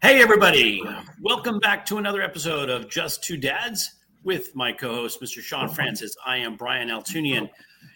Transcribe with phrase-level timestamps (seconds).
[0.00, 0.80] Hey, everybody.
[1.20, 5.40] Welcome back to another episode of Just Two Dads with my co host, Mr.
[5.40, 6.16] Sean Francis.
[6.24, 7.50] I am Brian Altunian.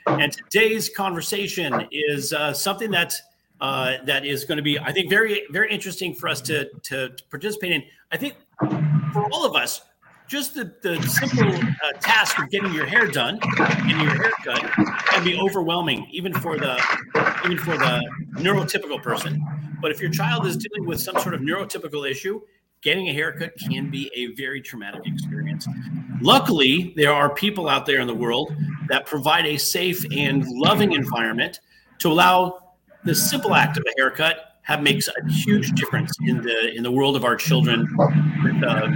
[0.08, 3.14] And today's conversation is uh, something that
[3.60, 7.11] uh, that is going to be, I think, very, very interesting for us to, to,
[7.11, 7.84] to participate in.
[8.11, 8.34] I think
[9.12, 9.82] for all of us,
[10.32, 14.62] just the, the simple uh, task of getting your hair done, and your haircut,
[15.06, 16.82] can be overwhelming, even for the
[17.44, 18.02] even for the
[18.36, 19.38] neurotypical person.
[19.82, 22.40] But if your child is dealing with some sort of neurotypical issue,
[22.80, 25.68] getting a haircut can be a very traumatic experience.
[26.23, 28.56] Luckily, there are people out there in the world
[28.88, 31.60] that provide a safe and loving environment
[31.98, 32.73] to allow
[33.04, 36.90] the simple act of a haircut have makes a huge difference in the in the
[36.90, 37.87] world of our children
[38.45, 38.88] with, uh,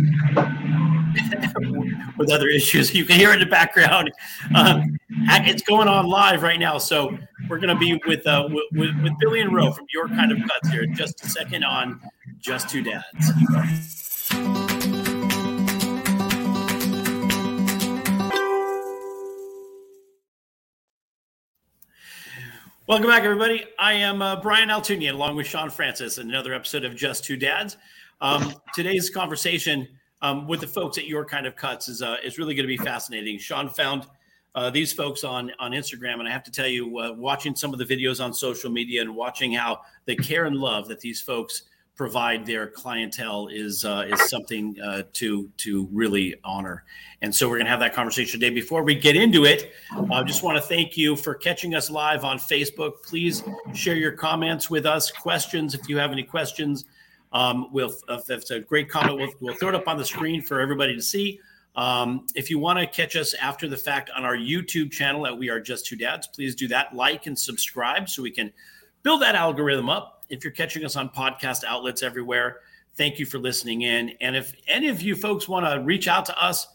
[2.17, 2.95] with other issues.
[2.95, 4.11] You can hear in the background.
[4.55, 6.79] Um, it's going on live right now.
[6.79, 7.17] So
[7.49, 10.39] we're going to be with, uh, with, with Billy and Roe from Your Kind of
[10.39, 12.01] Cuts here in just a second on
[12.39, 13.05] Just Two Dads.
[22.89, 23.65] Welcome back, everybody.
[23.81, 27.37] I am uh, Brian Altunian, along with Sean Francis, in another episode of Just Two
[27.37, 27.77] Dads.
[28.21, 29.89] Um, today's conversation
[30.23, 32.77] um, with the folks at Your Kind of Cuts is uh, is really going to
[32.77, 33.39] be fascinating.
[33.39, 34.07] Sean found
[34.55, 37.73] uh, these folks on on Instagram, and I have to tell you, uh, watching some
[37.73, 41.21] of the videos on social media and watching how the care and love that these
[41.21, 41.63] folks
[41.97, 46.85] provide their clientele is uh, is something uh, to to really honor.
[47.23, 48.55] And so we're going to have that conversation today.
[48.55, 49.73] Before we get into it,
[50.13, 53.03] I just want to thank you for catching us live on Facebook.
[53.03, 53.43] Please
[53.75, 56.85] share your comments with us, questions if you have any questions.
[57.33, 60.43] Um, we'll, if it's a great comment, we'll, we'll throw it up on the screen
[60.43, 61.41] for everybody to see.
[61.75, 65.37] Um, if you want to catch us after the fact on our YouTube channel at
[65.37, 66.95] We Are Just Two Dads, please do that.
[66.95, 68.51] Like and subscribe so we can
[69.03, 70.25] build that algorithm up.
[70.29, 72.61] If you're catching us on podcast outlets everywhere,
[72.97, 74.15] thank you for listening in.
[74.21, 76.67] And if any of you folks want to reach out to us,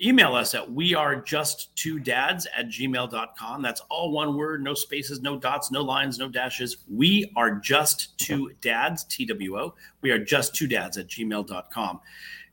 [0.00, 3.62] email us at we are just two dads at gmail.com.
[3.62, 6.78] That's all one word, no spaces, no dots, no lines, no dashes.
[6.90, 9.74] We are just two dads, TWO.
[10.00, 12.00] We are just two dads at gmail.com.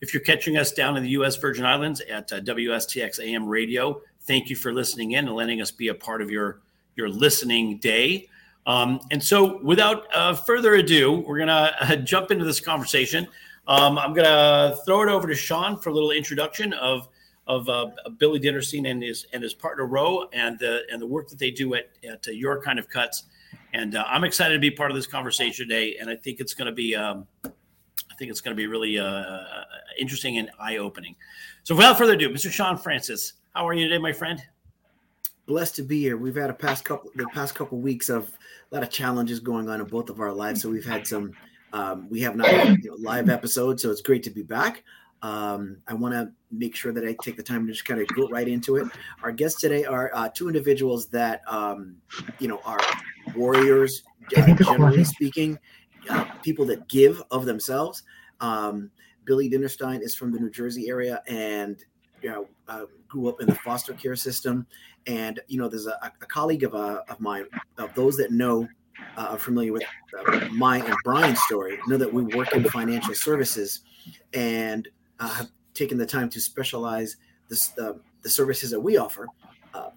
[0.01, 1.35] If you're catching us down in the U.S.
[1.35, 5.71] Virgin Islands at uh, WSTX AM radio, thank you for listening in and letting us
[5.71, 6.59] be a part of your,
[6.95, 8.27] your listening day.
[8.65, 13.27] Um, and so, without uh, further ado, we're to uh, jump into this conversation.
[13.67, 17.07] Um, I'm to throw it over to Sean for a little introduction of
[17.49, 17.87] of uh,
[18.19, 21.51] Billy Dinnerstein and his and his partner Roe and the and the work that they
[21.51, 23.23] do at at Your Kind of Cuts.
[23.73, 26.53] And uh, I'm excited to be part of this conversation today, and I think it's
[26.53, 29.41] going to be um, I think it's going to be really uh,
[29.97, 31.15] interesting and eye opening.
[31.63, 32.51] So without further ado, Mr.
[32.51, 34.41] Sean Francis, how are you today, my friend?
[35.47, 36.17] Blessed to be here.
[36.17, 38.31] We've had a past couple the past couple weeks of
[38.71, 40.61] a lot of challenges going on in both of our lives.
[40.61, 41.33] So we've had some
[41.73, 44.83] um, we have not had you know, live episodes, so it's great to be back.
[45.23, 48.07] Um, I want to make sure that I take the time to just kind of
[48.09, 48.87] go right into it.
[49.23, 51.95] Our guests today are uh, two individuals that um,
[52.39, 52.79] you know are
[53.35, 54.03] warriors,
[54.35, 55.59] uh, generally speaking,
[56.09, 58.03] uh, people that give of themselves.
[58.39, 58.91] Um,
[59.25, 61.83] Billy Dinnerstein is from the New Jersey area and
[62.21, 64.65] you know uh, grew up in the foster care system.
[65.07, 67.45] And you know, there's a, a colleague of uh, of mine
[67.77, 68.67] of those that know
[69.17, 69.83] uh, are familiar with
[70.17, 73.81] uh, mine and Brian's story know that we work in financial services
[74.33, 74.87] and
[75.19, 77.17] uh, have taken the time to specialize
[77.47, 79.25] this, uh, the services that we offer
[79.73, 79.89] uh,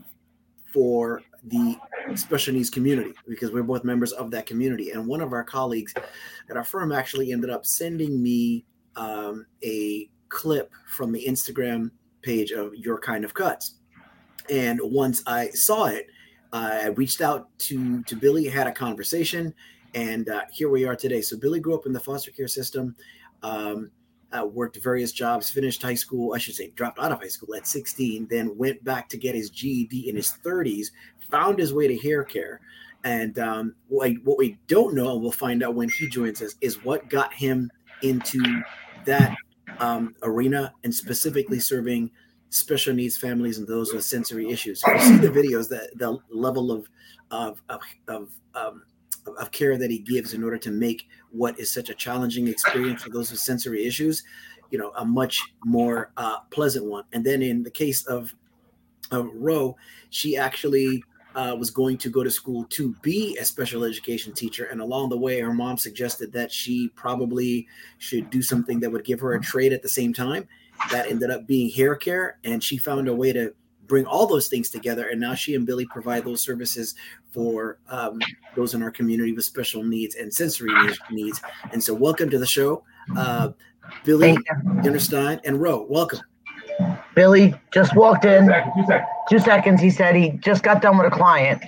[0.72, 1.76] for the
[2.15, 4.93] special needs community because we're both members of that community.
[4.93, 5.93] And one of our colleagues
[6.48, 8.65] at our firm actually ended up sending me
[8.97, 11.91] um, a clip from the Instagram
[12.22, 13.75] page of Your Kind of Cuts.
[14.49, 16.06] And once I saw it,
[16.53, 19.54] I reached out to to Billy, had a conversation,
[19.94, 21.22] and uh, here we are today.
[21.22, 22.94] So Billy grew up in the foster care system.
[23.43, 23.91] Um,
[24.32, 27.54] uh, worked various jobs, finished high school, I should say, dropped out of high school
[27.54, 30.88] at 16, then went back to get his GED in his 30s,
[31.31, 32.60] found his way to hair care.
[33.04, 36.54] And um, what, what we don't know, and we'll find out when he joins us,
[36.60, 37.70] is what got him
[38.02, 38.40] into
[39.05, 39.37] that
[39.79, 42.11] um, arena and specifically serving
[42.50, 44.82] special needs families and those with sensory issues.
[44.87, 46.88] You see the videos, that the level of
[47.31, 48.82] of of, of um,
[49.39, 53.03] of care that he gives in order to make what is such a challenging experience
[53.03, 54.23] for those with sensory issues,
[54.71, 57.05] you know, a much more uh, pleasant one.
[57.13, 58.35] And then in the case of
[59.11, 59.77] of Roe,
[60.11, 61.05] she actually
[61.35, 64.67] uh, was going to go to school to be a special education teacher.
[64.67, 67.67] And along the way, her mom suggested that she probably
[67.99, 70.49] should do something that would give her a trade at the same time.
[70.91, 72.39] That ended up being hair care.
[72.45, 73.55] And she found a way to
[73.87, 75.09] bring all those things together.
[75.09, 76.95] And now she and Billy provide those services
[77.32, 78.20] for um,
[78.55, 80.70] those in our community with special needs and sensory
[81.11, 81.40] needs.
[81.73, 82.84] And so, welcome to the show.
[83.17, 83.50] Uh,
[84.05, 84.37] Billy,
[84.82, 86.20] Dinnerstein, and Roe, welcome.
[87.14, 88.46] Billy just walked in.
[88.46, 89.08] Two seconds, two seconds.
[89.29, 89.81] Two seconds.
[89.81, 91.64] He said he just got done with a client.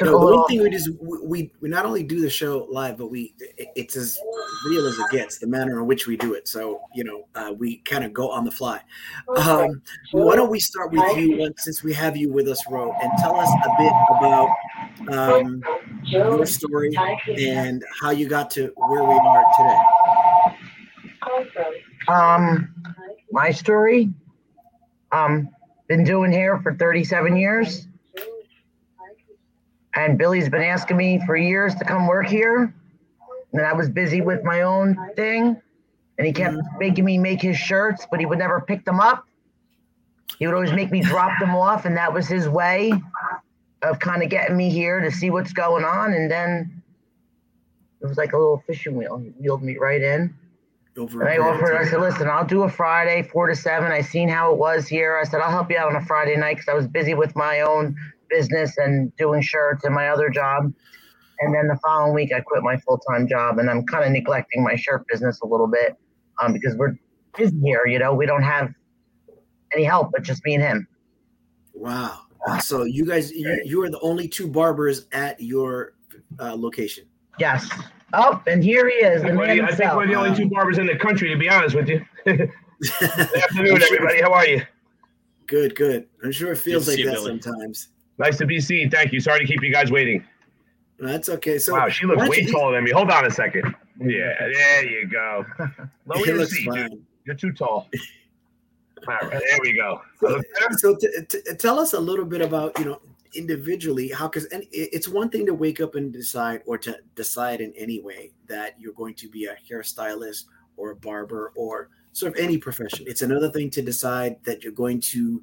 [0.00, 3.10] No, the one thing we just we we not only do the show live, but
[3.10, 4.18] we it's as
[4.66, 5.38] real as it gets.
[5.38, 6.48] The manner in which we do it.
[6.48, 8.80] So you know, uh, we kind of go on the fly.
[9.36, 9.82] Um,
[10.12, 13.36] why don't we start with you since we have you with us, Roe, and tell
[13.36, 14.48] us a bit about
[15.12, 15.62] um,
[16.04, 16.94] your story
[17.38, 19.78] and how you got to where we are today.
[22.08, 22.74] Um,
[23.30, 24.10] my story.
[25.12, 25.50] Um,
[25.90, 27.88] been doing hair for 37 years.
[29.94, 32.74] And Billy's been asking me for years to come work here.
[33.52, 35.60] And I was busy with my own thing.
[36.18, 36.78] And he kept mm-hmm.
[36.78, 39.26] making me make his shirts, but he would never pick them up.
[40.38, 41.84] He would always make me drop them off.
[41.84, 42.92] And that was his way
[43.82, 46.12] of kind of getting me here to see what's going on.
[46.12, 46.82] And then
[48.00, 49.18] it was like a little fishing wheel.
[49.18, 50.34] He wheeled me right in.
[50.96, 53.92] Over and I offered, I said, listen, I'll do a Friday, four to seven.
[53.92, 55.18] I seen how it was here.
[55.18, 57.34] I said, I'll help you out on a Friday night because I was busy with
[57.36, 57.96] my own
[58.30, 60.72] business and doing shirts and my other job.
[61.40, 64.12] And then the following week, I quit my full time job, and I'm kind of
[64.12, 65.96] neglecting my shirt business a little bit
[66.42, 66.94] um, because we're
[67.36, 67.86] busy here.
[67.86, 68.72] You know, we don't have
[69.72, 70.88] any help but just me and him.
[71.74, 72.20] Wow.
[72.62, 75.94] So you guys, you, you are the only two barbers at your
[76.38, 77.04] uh, location.
[77.38, 77.70] Yes.
[78.12, 79.22] Oh, and here he is.
[79.22, 81.74] The man I think we're the only two barbers in the country, to be honest
[81.76, 82.04] with you.
[82.24, 82.50] Good
[83.00, 84.22] afternoon, everybody.
[84.22, 84.62] How are you?
[85.46, 86.06] Good, good.
[86.24, 87.40] I'm sure it feels like that Billy.
[87.40, 87.88] sometimes.
[88.20, 88.90] Nice to be seen.
[88.90, 89.20] Thank you.
[89.20, 90.22] Sorry to keep you guys waiting.
[90.98, 91.58] That's okay.
[91.58, 92.90] So wow, she looks way taller than me.
[92.90, 93.74] Hold on a second.
[93.98, 95.46] Yeah, there you go.
[96.06, 97.02] Lower your seat, dude.
[97.24, 97.88] You're too tall.
[99.08, 100.02] All right, there we go.
[100.20, 100.38] So,
[100.76, 103.00] so t- t- tell us a little bit about you know
[103.34, 107.72] individually how because it's one thing to wake up and decide or to decide in
[107.74, 110.44] any way that you're going to be a hairstylist
[110.76, 113.06] or a barber or sort of any profession.
[113.08, 115.40] It's another thing to decide that you're going to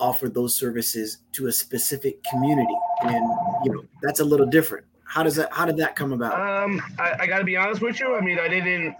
[0.00, 2.74] offer those services to a specific community.
[3.02, 3.24] And
[3.64, 4.86] you know that's a little different.
[5.04, 6.34] How does that how did that come about?
[6.34, 8.14] Um i, I gotta be honest with you.
[8.14, 8.94] I mean i didn't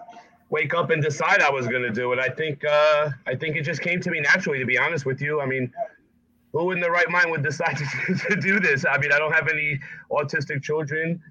[0.51, 2.19] wake up and decide i was gonna do it.
[2.19, 5.21] I think uh i think it just came to me naturally to be honest with
[5.21, 5.41] you.
[5.41, 5.73] I mean
[6.53, 8.85] who in the right mind would decide to, to do this?
[8.85, 9.81] I mean i don't have any
[10.11, 11.23] autistic children.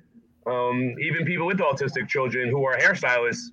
[0.46, 3.52] Um even people with autistic children who are hairstylists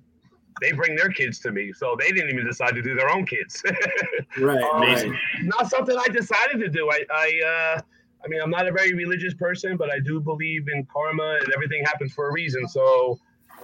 [0.61, 1.73] they bring their kids to me.
[1.73, 3.61] So they didn't even decide to do their own kids.
[4.39, 4.63] right.
[4.63, 5.17] Um, Amazing.
[5.43, 6.89] Not something I decided to do.
[6.89, 7.81] I, I, uh,
[8.23, 11.53] I mean, I'm not a very religious person, but I do believe in karma and
[11.53, 12.67] everything happens for a reason.
[12.67, 13.19] So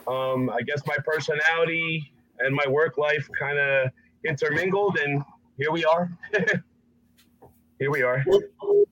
[0.08, 3.90] um, I guess my personality and my work life kind of
[4.26, 5.24] intermingled, and
[5.58, 6.12] here we are.
[7.80, 8.24] here we are.
[8.28, 8.42] Well,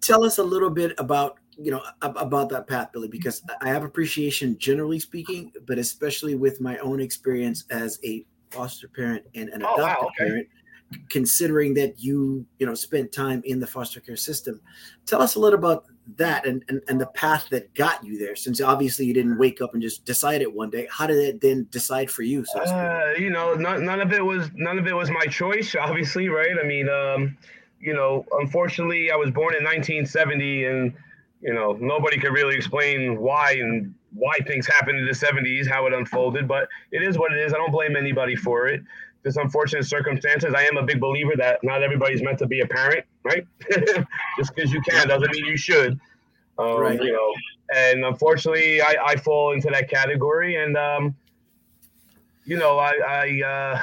[0.01, 3.83] tell us a little bit about you know about that path billy because i have
[3.83, 9.61] appreciation generally speaking but especially with my own experience as a foster parent and an
[9.61, 10.29] adopted oh, wow, okay.
[10.29, 10.47] parent
[11.09, 14.59] considering that you you know spent time in the foster care system.
[15.06, 15.85] Tell us a little about
[16.17, 19.62] that and, and and the path that got you there since obviously you didn't wake
[19.62, 20.88] up and just decide it one day.
[20.91, 24.23] How did it then decide for you so uh, you know none, none of it
[24.23, 26.55] was none of it was my choice obviously right?
[26.62, 27.38] I mean um
[27.79, 30.94] you know unfortunately i was born in 1970 and
[31.41, 35.86] you know, nobody could really explain why and why things happened in the 70s, how
[35.86, 37.53] it unfolded, but it is what it is.
[37.53, 38.81] I don't blame anybody for it.
[39.24, 40.53] Just unfortunate circumstances.
[40.55, 43.46] I am a big believer that not everybody's meant to be a parent, right?
[44.38, 46.00] Just because you can doesn't mean you should.
[46.58, 47.01] Um, right.
[47.01, 47.34] You know,
[47.74, 50.55] and unfortunately, I, I fall into that category.
[50.55, 51.15] And, um,
[52.46, 53.81] you know, I, I, uh,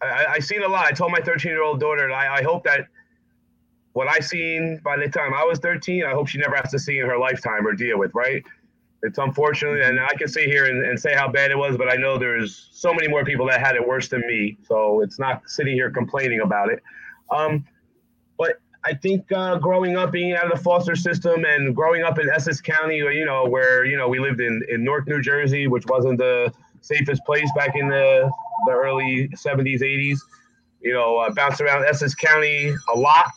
[0.00, 0.86] I, I seen a lot.
[0.86, 2.86] I told my 13 year old daughter, I, I hope that
[3.92, 6.78] what I seen by the time I was 13, I hope she never has to
[6.78, 8.42] see in her lifetime or deal with, right?
[9.02, 11.90] It's unfortunate, and I can sit here and, and, say how bad it was, but
[11.90, 14.56] I know there's so many more people that had it worse than me.
[14.62, 16.80] So it's not sitting here complaining about it.
[17.28, 17.64] Um,
[18.38, 22.20] but I think uh, growing up, being out of the foster system, and growing up
[22.20, 25.66] in Essex County, you know, where you know we lived in in Newark, New Jersey,
[25.66, 28.30] which wasn't the safest place back in the
[28.66, 30.18] the early 70s, 80s.
[30.80, 33.32] You know, uh, bounced around Essex County a lot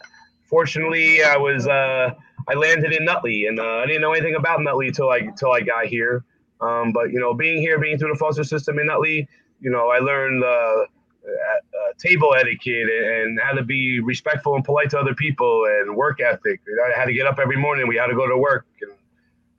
[0.55, 2.11] fortunately, I was uh,
[2.47, 5.51] I landed in Nutley, and uh, I didn't know anything about Nutley till I till
[5.51, 6.23] I got here.
[6.61, 9.27] Um, but you know, being here, being through the foster system in Nutley,
[9.59, 10.85] you know, I learned uh, uh,
[11.99, 16.61] table etiquette and how to be respectful and polite to other people, and work ethic.
[16.87, 17.89] I had to get up every morning.
[17.89, 18.91] We had to go to work, and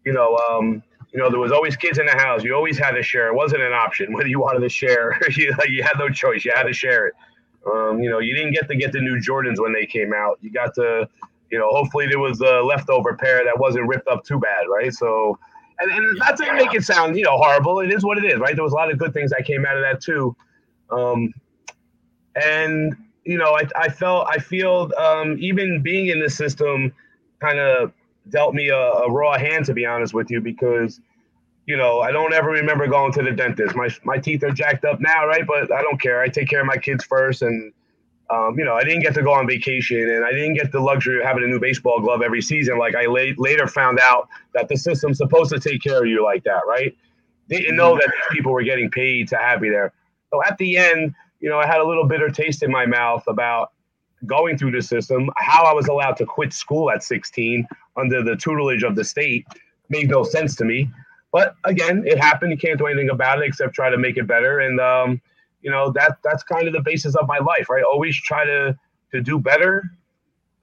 [0.07, 0.38] you know.
[0.49, 2.45] Um, you know, there was always kids in the house.
[2.45, 3.29] You always had to share.
[3.29, 5.19] It wasn't an option whether you wanted to share.
[5.37, 6.45] you, you had no choice.
[6.45, 7.15] You had to share it.
[7.66, 10.38] Um, you know, you didn't get to get the new Jordans when they came out.
[10.40, 11.08] You got to,
[11.50, 14.92] you know, hopefully there was a leftover pair that wasn't ripped up too bad, right?
[14.92, 15.38] So,
[15.80, 17.80] and, and not to make it sound you know horrible.
[17.80, 18.54] It is what it is, right?
[18.54, 20.35] There was a lot of good things that came out of that too,
[20.90, 21.35] um,
[22.35, 26.92] and you know, I, I felt I feel um, even being in the system
[27.40, 27.92] kind of
[28.30, 31.00] dealt me a, a raw hand to be honest with you because
[31.66, 33.75] you know, I don't ever remember going to the dentist.
[33.75, 35.46] My my teeth are jacked up now, right?
[35.46, 36.20] But I don't care.
[36.20, 37.73] I take care of my kids first, and
[38.30, 40.80] um, you know, I didn't get to go on vacation, and I didn't get the
[40.80, 42.78] luxury of having a new baseball glove every season.
[42.78, 46.23] Like I late, later found out that the system's supposed to take care of you
[46.25, 46.96] like that, right?
[47.49, 49.92] Didn't know that people were getting paid to have me there.
[50.32, 53.25] So at the end, you know, I had a little bitter taste in my mouth
[53.28, 53.73] about
[54.25, 58.35] going through the system, how I was allowed to quit school at 16 under the
[58.37, 59.46] tutelage of the state
[59.88, 60.90] made no sense to me.
[61.37, 62.50] But again, it happened.
[62.50, 64.61] You can't do anything about it except try to make it better.
[64.61, 65.21] And um,
[65.61, 67.85] you know that that's kind of the basis of my life, right?
[67.85, 68.75] Always try to
[69.12, 69.85] to do better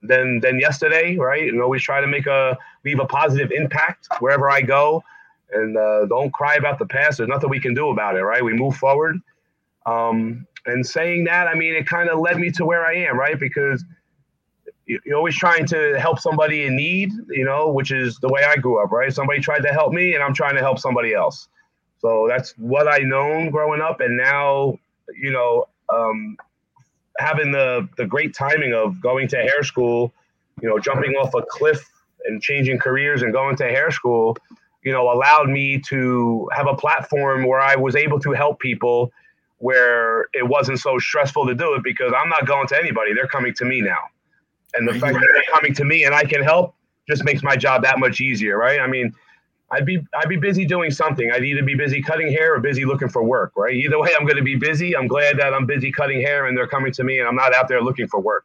[0.02, 1.44] than than yesterday, right?
[1.48, 5.04] And always try to make a leave a positive impact wherever I go.
[5.52, 7.18] And uh, don't cry about the past.
[7.18, 8.44] There's nothing we can do about it, right?
[8.44, 9.20] We move forward.
[9.86, 13.16] Um, and saying that, I mean, it kind of led me to where I am,
[13.16, 13.38] right?
[13.38, 13.84] Because
[14.86, 18.56] you're always trying to help somebody in need, you know, which is the way I
[18.56, 19.12] grew up, right?
[19.12, 21.48] Somebody tried to help me, and I'm trying to help somebody else.
[21.98, 24.78] So that's what I known growing up, and now,
[25.18, 26.36] you know, um,
[27.18, 30.12] having the the great timing of going to hair school,
[30.60, 31.88] you know, jumping off a cliff
[32.26, 34.36] and changing careers and going to hair school,
[34.82, 39.12] you know, allowed me to have a platform where I was able to help people
[39.58, 43.14] where it wasn't so stressful to do it because I'm not going to anybody.
[43.14, 43.96] They're coming to me now.
[44.76, 46.74] And the fact that they're coming to me and I can help
[47.08, 48.80] just makes my job that much easier, right?
[48.80, 49.14] I mean,
[49.70, 51.30] I'd be I'd be busy doing something.
[51.32, 53.74] I'd either be busy cutting hair or busy looking for work, right?
[53.74, 54.96] Either way, I'm going to be busy.
[54.96, 57.54] I'm glad that I'm busy cutting hair and they're coming to me and I'm not
[57.54, 58.44] out there looking for work.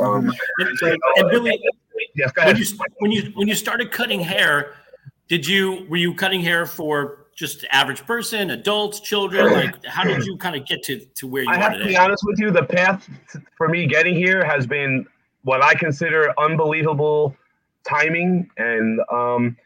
[0.00, 1.58] Um, and, so, and Billy,
[2.16, 2.64] yes, when you
[2.98, 4.74] when you when you started cutting hair,
[5.28, 9.52] did you were you cutting hair for just average person, adults, children?
[9.52, 11.50] Like, how did you kind of get to to where you?
[11.50, 12.50] I have to be honest with you.
[12.50, 13.08] The path
[13.56, 15.06] for me getting here has been
[15.44, 17.36] what I consider unbelievable
[17.86, 18.50] timing.
[18.56, 19.56] And um,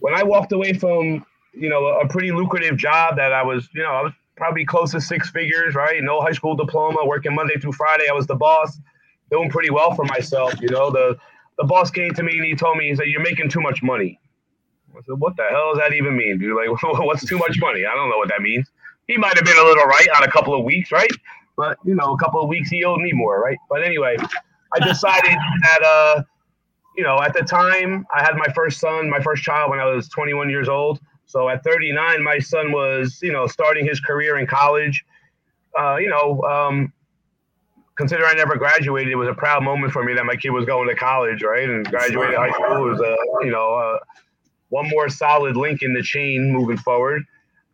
[0.00, 1.24] when I walked away from,
[1.54, 4.92] you know, a pretty lucrative job that I was, you know, I was probably close
[4.92, 6.02] to six figures, right?
[6.02, 8.04] No high school diploma, working Monday through Friday.
[8.10, 8.78] I was the boss,
[9.30, 10.54] doing pretty well for myself.
[10.60, 11.16] You know, the
[11.58, 13.82] the boss came to me and he told me, he said, "You're making too much
[13.82, 14.18] money."
[14.96, 16.56] I said, "What the hell does that even mean, dude?
[16.56, 17.84] Like, what's too much money?
[17.84, 18.66] I don't know what that means."
[19.06, 21.10] He might have been a little right on a couple of weeks, right?
[21.56, 23.58] But you know, a couple of weeks he owed me more, right?
[23.68, 24.16] But anyway,
[24.74, 26.22] I decided that uh,
[26.96, 29.86] you know, at the time I had my first son, my first child when I
[29.86, 31.00] was 21 years old.
[31.26, 35.04] So at 39, my son was, you know, starting his career in college.
[35.78, 36.92] Uh, you know, um,
[37.94, 40.66] consider I never graduated, it was a proud moment for me that my kid was
[40.66, 41.68] going to college, right?
[41.68, 43.98] And graduated high school was a, you know, uh,
[44.68, 47.24] one more solid link in the chain moving forward.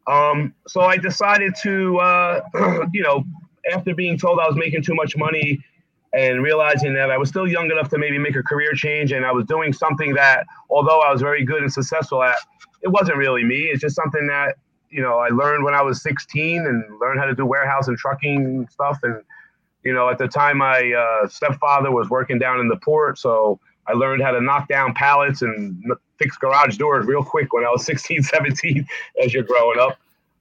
[0.07, 2.40] Um, so I decided to, uh,
[2.93, 3.25] you know,
[3.73, 5.62] after being told I was making too much money
[6.19, 9.25] and realizing that I was still young enough to maybe make a career change and
[9.25, 12.35] I was doing something that, although I was very good and successful at,
[12.83, 13.71] it wasn't really me.
[13.73, 14.57] It's just something that,
[14.91, 17.97] you know, I learned when I was 16 and learned how to do warehouse and
[17.97, 18.99] trucking stuff.
[19.05, 19.23] And,
[19.85, 23.17] you know, at the time, my uh, stepfather was working down in the port.
[23.17, 25.85] So I learned how to knock down pallets and
[26.19, 28.85] fix garage doors real quick when I was 16, 17
[29.23, 29.97] as you're growing up.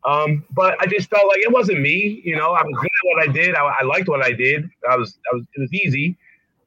[0.06, 2.22] Um, but I just felt like it wasn't me.
[2.24, 3.56] You know, I was good at what I did.
[3.56, 4.70] I, I liked what I did.
[4.90, 6.18] I was, I was, it was easy.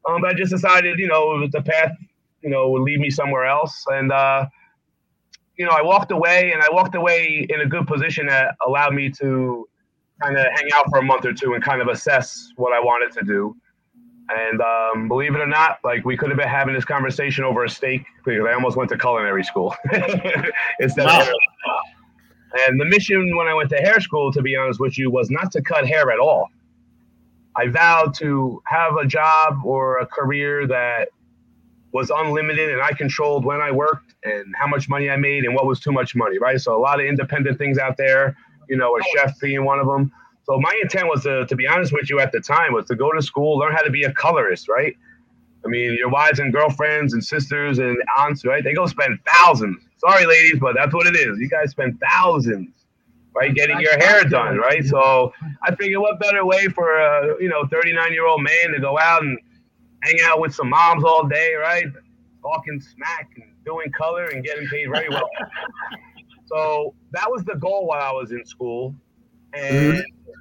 [0.08, 1.92] Um, but I just decided, you know, the path,
[2.42, 3.84] you know, would lead me somewhere else.
[3.88, 4.46] And, uh,
[5.56, 8.94] you know, I walked away and I walked away in a good position that allowed
[8.94, 9.68] me to
[10.22, 12.80] kind of hang out for a month or two and kind of assess what I
[12.80, 13.56] wanted to do.
[14.30, 17.64] And um, believe it or not, like we could have been having this conversation over
[17.64, 19.74] a steak because I almost went to culinary school
[20.78, 21.22] instead wow.
[21.22, 21.28] of
[22.52, 25.30] and the mission when I went to hair school, to be honest with you, was
[25.30, 26.48] not to cut hair at all.
[27.56, 31.08] I vowed to have a job or a career that
[31.92, 35.54] was unlimited and I controlled when I worked and how much money I made and
[35.54, 36.60] what was too much money, right?
[36.60, 38.36] So a lot of independent things out there,
[38.68, 40.12] you know, a chef being one of them.
[40.44, 42.96] So my intent was to, to be honest with you at the time was to
[42.96, 44.96] go to school, learn how to be a colorist, right?
[45.64, 48.64] I mean, your wives and girlfriends and sisters and aunts, right?
[48.64, 51.38] They go spend thousands Sorry, ladies, but that's what it is.
[51.38, 52.86] You guys spend thousands,
[53.34, 54.82] right, getting your hair done, right?
[54.82, 58.80] So I figured, what better way for a you know 39 year old man to
[58.80, 59.38] go out and
[60.02, 61.84] hang out with some moms all day, right?
[62.40, 65.28] Talking smack and doing color and getting paid very well.
[66.46, 68.94] so that was the goal while I was in school,
[69.52, 70.00] and mm-hmm.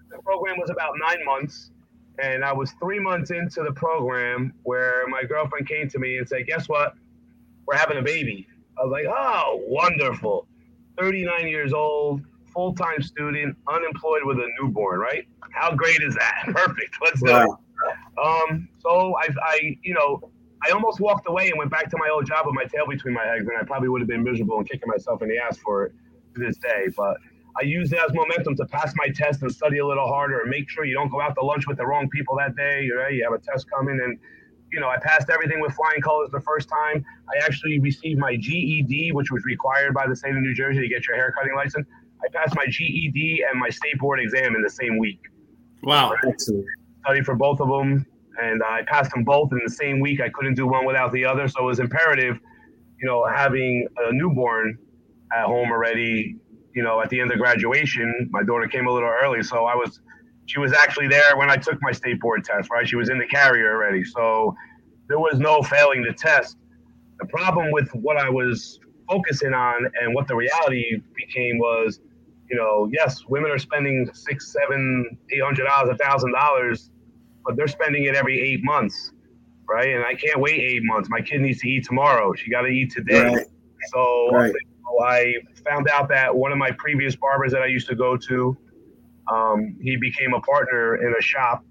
[0.10, 1.72] the program was about nine months.
[2.22, 6.28] And I was three months into the program where my girlfriend came to me and
[6.28, 6.96] said, "Guess what?
[7.66, 8.48] We're having a baby."
[8.80, 10.48] I was like, oh, wonderful.
[10.98, 12.22] 39 years old,
[12.54, 15.28] full time student, unemployed with a newborn, right?
[15.52, 16.44] How great is that?
[16.46, 16.96] Perfect.
[17.04, 17.58] Let's go.
[18.18, 18.44] Wow.
[18.48, 20.32] Um, so I, I, you know,
[20.66, 23.14] I almost walked away and went back to my old job with my tail between
[23.14, 25.58] my legs, and I probably would have been miserable and kicking myself in the ass
[25.58, 25.94] for it
[26.36, 26.88] to this day.
[26.96, 27.18] But
[27.60, 30.50] I use it as momentum to pass my test and study a little harder and
[30.50, 32.90] make sure you don't go out to lunch with the wrong people that day.
[32.96, 33.14] Right?
[33.14, 34.18] You have a test coming, and
[34.72, 37.04] you know I passed everything with flying colors the first time.
[37.34, 40.88] I actually received my GED, which was required by the state of New Jersey to
[40.88, 41.88] get your haircutting license.
[42.24, 45.20] I passed my GED and my state board exam in the same week.
[45.84, 46.14] Wow!
[46.28, 46.66] Excellent.
[47.04, 48.06] Studied for both of them,
[48.42, 50.22] and I passed them both in the same week.
[50.22, 52.40] I couldn't do one without the other, so it was imperative,
[53.02, 54.78] you know, having a newborn
[55.38, 56.38] at home already.
[56.74, 59.76] You know, at the end of graduation, my daughter came a little early, so I
[59.76, 60.02] was,
[60.46, 62.70] she was actually there when I took my state board test.
[62.72, 64.56] Right, she was in the carrier already, so
[65.08, 66.58] there was no failing the test.
[67.20, 72.00] The problem with what I was focusing on and what the reality became was,
[72.50, 76.92] you know, yes, women are spending six, seven, eight hundred dollars, a thousand dollars
[77.46, 79.12] but they're spending it every eight months,
[79.68, 79.90] right?
[79.96, 81.10] And I can't wait eight months.
[81.10, 82.34] My kid needs to eat tomorrow.
[82.36, 83.26] She got to eat today.
[83.26, 83.48] Right.
[83.92, 84.54] So right.
[85.04, 85.34] I
[85.68, 88.58] found out that one of my previous barbers that I used to go to,
[89.32, 91.64] um, he became a partner in a shop.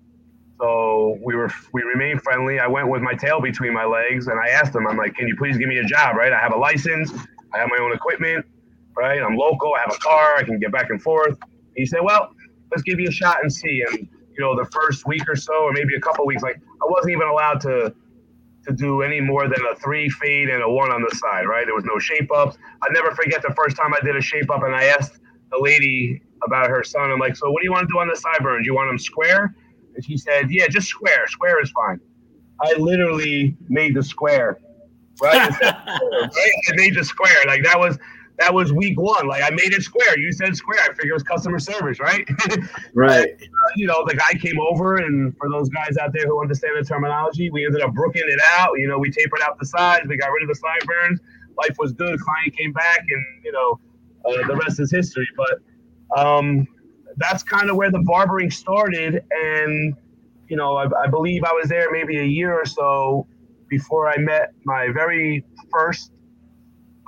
[0.60, 2.58] So we were we remained friendly.
[2.58, 5.28] I went with my tail between my legs, and I asked him, I'm like, "Can
[5.28, 6.16] you please give me a job?
[6.16, 6.32] Right?
[6.32, 7.12] I have a license.
[7.54, 8.44] I have my own equipment.
[8.96, 9.22] Right?
[9.22, 9.72] I'm local.
[9.74, 10.36] I have a car.
[10.36, 11.38] I can get back and forth."
[11.76, 12.30] He said, "Well,
[12.72, 15.54] let's give you a shot and see." And you know, the first week or so,
[15.64, 17.94] or maybe a couple weeks, like I wasn't even allowed to
[18.68, 21.66] to do any more than a three fade and a one on the side, right?
[21.66, 22.56] There was no shape ups.
[22.82, 25.18] I never forget the first time I did a shape up and I asked
[25.50, 27.10] the lady about her son.
[27.10, 28.66] I'm like, so what do you want to do on the sideburns?
[28.66, 29.54] You want them square?
[29.94, 31.26] And she said, yeah, just square.
[31.26, 32.00] Square is fine.
[32.60, 34.58] I literally made the square,
[35.22, 35.50] right?
[35.62, 36.28] I
[36.74, 37.36] made the square.
[37.46, 37.98] Like that was
[38.38, 39.26] that was week one.
[39.26, 40.18] Like I made it square.
[40.18, 40.80] You said square.
[40.80, 42.26] I figured it was customer service, right?
[42.94, 43.28] right.
[43.28, 46.40] And, uh, you know, the guy came over, and for those guys out there who
[46.40, 48.78] understand the terminology, we ended up brooking it out.
[48.78, 50.06] You know, we tapered out the sides.
[50.08, 51.20] We got rid of the sideburns.
[51.56, 52.18] Life was good.
[52.20, 53.80] Client came back, and you know,
[54.24, 55.28] uh, the rest is history.
[55.36, 56.66] But um,
[57.16, 59.96] that's kind of where the barbering started, and
[60.48, 63.26] you know, I, I believe I was there maybe a year or so
[63.68, 66.12] before I met my very first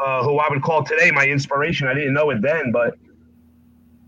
[0.04, 1.86] uh, who I would call today my inspiration.
[1.86, 2.96] I didn't know it then, but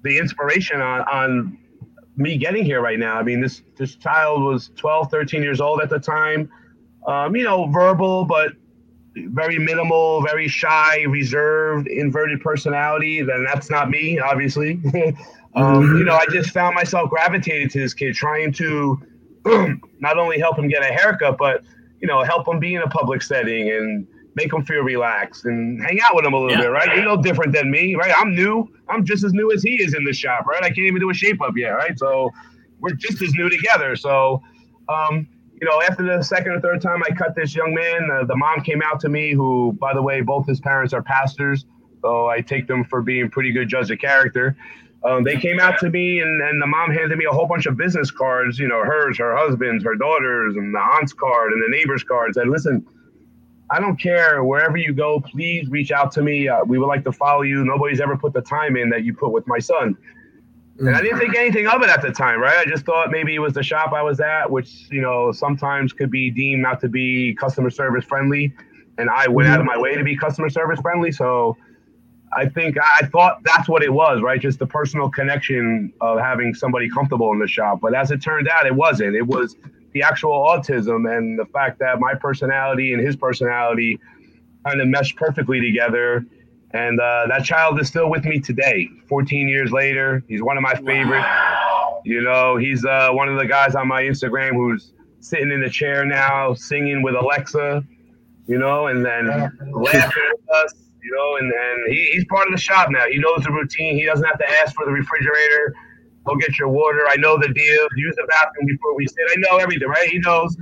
[0.03, 1.59] the inspiration on, on
[2.17, 3.17] me getting here right now.
[3.17, 6.51] I mean, this this child was 12, 13 years old at the time.
[7.07, 8.53] Um, you know, verbal, but
[9.15, 13.23] very minimal, very shy, reserved, inverted personality.
[13.23, 14.81] Then that's not me, obviously.
[15.55, 15.99] um.
[15.99, 19.01] You know, I just found myself gravitated to this kid, trying to
[20.01, 21.65] not only help him get a haircut, but
[22.01, 25.83] you know, help him be in a public setting and make them feel relaxed and
[25.83, 26.63] hang out with them a little yeah.
[26.63, 26.97] bit, right?
[26.97, 28.15] You're no different than me, right?
[28.17, 28.73] I'm new.
[28.89, 30.63] I'm just as new as he is in the shop, right?
[30.63, 31.99] I can't even do a shape up yet, right?
[31.99, 32.31] So
[32.81, 33.95] we're just as new together.
[33.97, 34.43] So,
[34.89, 35.29] um,
[35.61, 38.37] you know, after the second or third time I cut this young man, uh, the
[38.37, 41.67] mom came out to me, who, by the way, both his parents are pastors.
[42.01, 44.57] So I take them for being pretty good judge of character.
[45.05, 47.67] Um, they came out to me, and, and the mom handed me a whole bunch
[47.67, 51.63] of business cards, you know, hers, her husband's, her daughter's, and the aunt's card, and
[51.63, 52.35] the neighbor's card.
[52.35, 52.87] Said, listen,
[53.73, 55.19] I don't care wherever you go.
[55.21, 56.47] Please reach out to me.
[56.47, 57.65] Uh, we would like to follow you.
[57.65, 59.97] Nobody's ever put the time in that you put with my son.
[60.79, 62.59] And I didn't think anything of it at the time, right?
[62.59, 65.93] I just thought maybe it was the shop I was at, which you know sometimes
[65.93, 68.53] could be deemed not to be customer service friendly,
[68.99, 71.13] and I went out of my way to be customer service friendly.
[71.13, 71.57] So
[72.35, 74.41] I think I thought that's what it was, right?
[74.41, 77.79] Just the personal connection of having somebody comfortable in the shop.
[77.81, 79.15] But as it turned out, it wasn't.
[79.15, 79.57] It was
[79.93, 83.99] the actual autism and the fact that my personality and his personality
[84.67, 86.25] kind of meshed perfectly together.
[86.73, 90.25] And uh, that child is still with me today, 14 years later.
[90.29, 91.21] He's one of my favorite.
[91.21, 92.01] Wow.
[92.05, 95.71] You know, he's uh, one of the guys on my Instagram who's sitting in the
[95.71, 97.85] chair now, singing with Alexa,
[98.47, 102.55] you know, and then laughing with us, you know, and, and he, he's part of
[102.55, 103.05] the shop now.
[103.09, 103.97] He knows the routine.
[103.97, 105.75] He doesn't have to ask for the refrigerator
[106.25, 107.01] Go get your water.
[107.09, 107.89] I know the deal.
[107.97, 109.19] Use the bathroom before we sit.
[109.31, 110.09] I know everything, right?
[110.09, 110.57] He knows.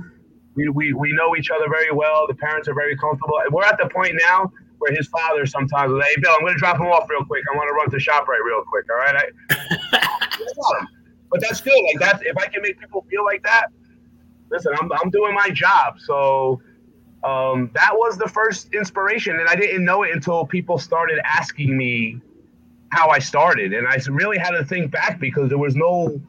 [0.55, 2.25] We, we, we know each other very well.
[2.27, 3.39] The parents are very comfortable.
[3.51, 6.53] We're at the point now where his father sometimes will say, hey, Bill, I'm going
[6.53, 7.43] to drop him off real quick.
[7.51, 8.85] I want to run to ShopRite real quick.
[8.89, 9.15] All right.
[9.51, 10.85] I,
[11.31, 12.25] but that's still like that.
[12.25, 13.67] If I can make people feel like that,
[14.49, 15.99] listen, I'm, I'm doing my job.
[15.99, 16.61] So
[17.23, 19.39] um, that was the first inspiration.
[19.39, 22.19] And I didn't know it until people started asking me
[22.91, 26.21] how I started, and I really had to think back because there was no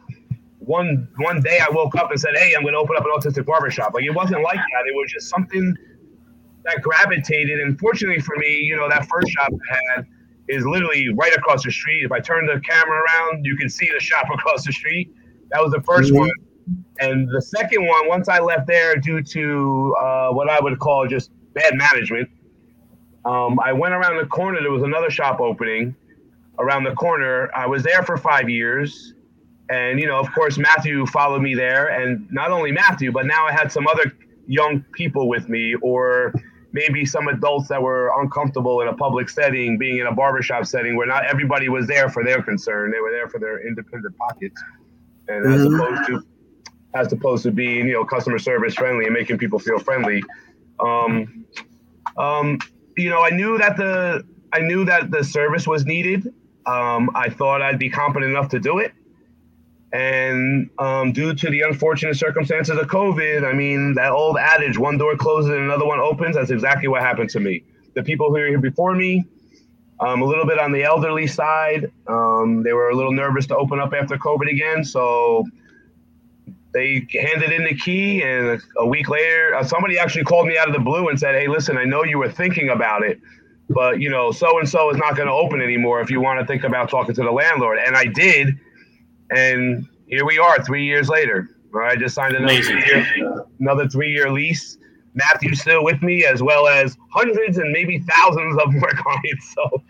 [0.59, 3.11] one one day I woke up and said, "Hey, I'm going to open up an
[3.16, 4.87] autistic barbershop." Like it wasn't like that.
[4.87, 5.77] It was just something
[6.64, 7.61] that gravitated.
[7.61, 10.07] And fortunately for me, you know, that first shop I had
[10.48, 12.05] is literally right across the street.
[12.05, 15.12] If I turn the camera around, you can see the shop across the street.
[15.51, 16.18] That was the 1st mm-hmm.
[16.18, 16.31] one.
[17.01, 21.07] And the second one, once I left there due to uh, what I would call
[21.09, 22.31] just bad management,
[23.25, 24.61] um, I went around the corner.
[24.61, 25.94] There was another shop opening
[26.58, 27.50] around the corner.
[27.54, 29.14] I was there for five years.
[29.70, 31.88] And, you know, of course, Matthew followed me there.
[31.88, 34.12] And not only Matthew, but now I had some other
[34.46, 36.34] young people with me or
[36.72, 40.96] maybe some adults that were uncomfortable in a public setting, being in a barbershop setting
[40.96, 42.90] where not everybody was there for their concern.
[42.90, 44.60] They were there for their independent pockets.
[45.28, 45.54] And mm-hmm.
[45.54, 46.26] as opposed to
[46.94, 50.22] as opposed to being, you know, customer service friendly and making people feel friendly.
[50.78, 51.46] Um,
[52.18, 52.58] um,
[52.98, 56.34] you know, I knew that the I knew that the service was needed.
[56.66, 58.92] Um, I thought I'd be competent enough to do it.
[59.92, 64.96] And um, due to the unfortunate circumstances of COVID, I mean, that old adage, one
[64.96, 67.64] door closes and another one opens, that's exactly what happened to me.
[67.94, 69.25] The people who were here before me,
[70.01, 73.57] um, a little bit on the elderly side, um, they were a little nervous to
[73.57, 74.83] open up after COVID again.
[74.83, 75.44] So
[76.72, 80.68] they handed in the key, and a week later, uh, somebody actually called me out
[80.68, 83.20] of the blue and said, Hey, listen, I know you were thinking about it,
[83.74, 86.40] but you know, so and so is not going to open anymore if you want
[86.40, 87.78] to think about talking to the landlord.
[87.78, 88.58] And I did
[89.35, 91.48] and here we are, three years later.
[91.74, 94.76] I just signed another three year, another three year lease.
[95.14, 99.54] Matthew's still with me, as well as hundreds and maybe thousands of more clients.
[99.54, 99.82] So,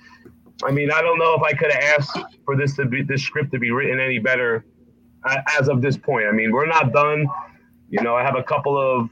[0.64, 3.22] I mean, I don't know if I could have asked for this to be this
[3.22, 4.64] script to be written any better
[5.24, 6.26] uh, as of this point.
[6.26, 7.26] I mean, we're not done.
[7.90, 9.10] You know, I have a couple of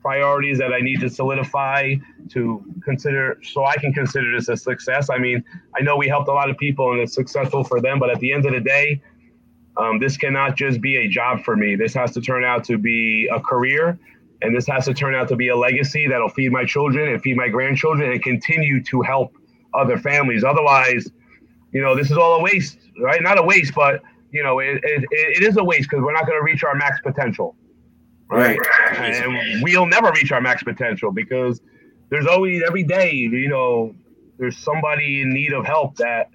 [0.00, 1.94] priorities that I need to solidify
[2.32, 5.10] to consider so I can consider this a success.
[5.10, 5.44] I mean,
[5.78, 8.20] I know we helped a lot of people and it's successful for them, but at
[8.20, 9.00] the end of the day,
[9.76, 11.76] um, this cannot just be a job for me.
[11.76, 13.98] This has to turn out to be a career,
[14.42, 17.22] and this has to turn out to be a legacy that'll feed my children and
[17.22, 19.34] feed my grandchildren and continue to help
[19.72, 20.44] other families.
[20.44, 21.10] Otherwise,
[21.72, 23.22] you know, this is all a waste, right?
[23.22, 26.26] Not a waste, but you know, it, it, it is a waste because we're not
[26.26, 27.56] going to reach our max potential,
[28.30, 28.58] right?
[28.58, 29.14] right?
[29.14, 31.60] And we'll never reach our max potential because
[32.12, 33.94] there's always every day, you know,
[34.38, 36.28] there's somebody in need of help that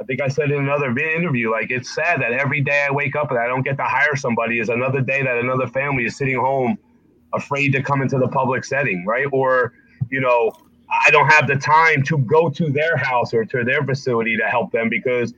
[0.00, 3.14] I think I said in another interview, like it's sad that every day I wake
[3.14, 6.16] up and I don't get to hire somebody is another day that another family is
[6.16, 6.78] sitting home
[7.34, 9.26] afraid to come into the public setting, right?
[9.30, 9.74] Or,
[10.10, 10.52] you know,
[11.06, 14.44] I don't have the time to go to their house or to their facility to
[14.44, 15.34] help them because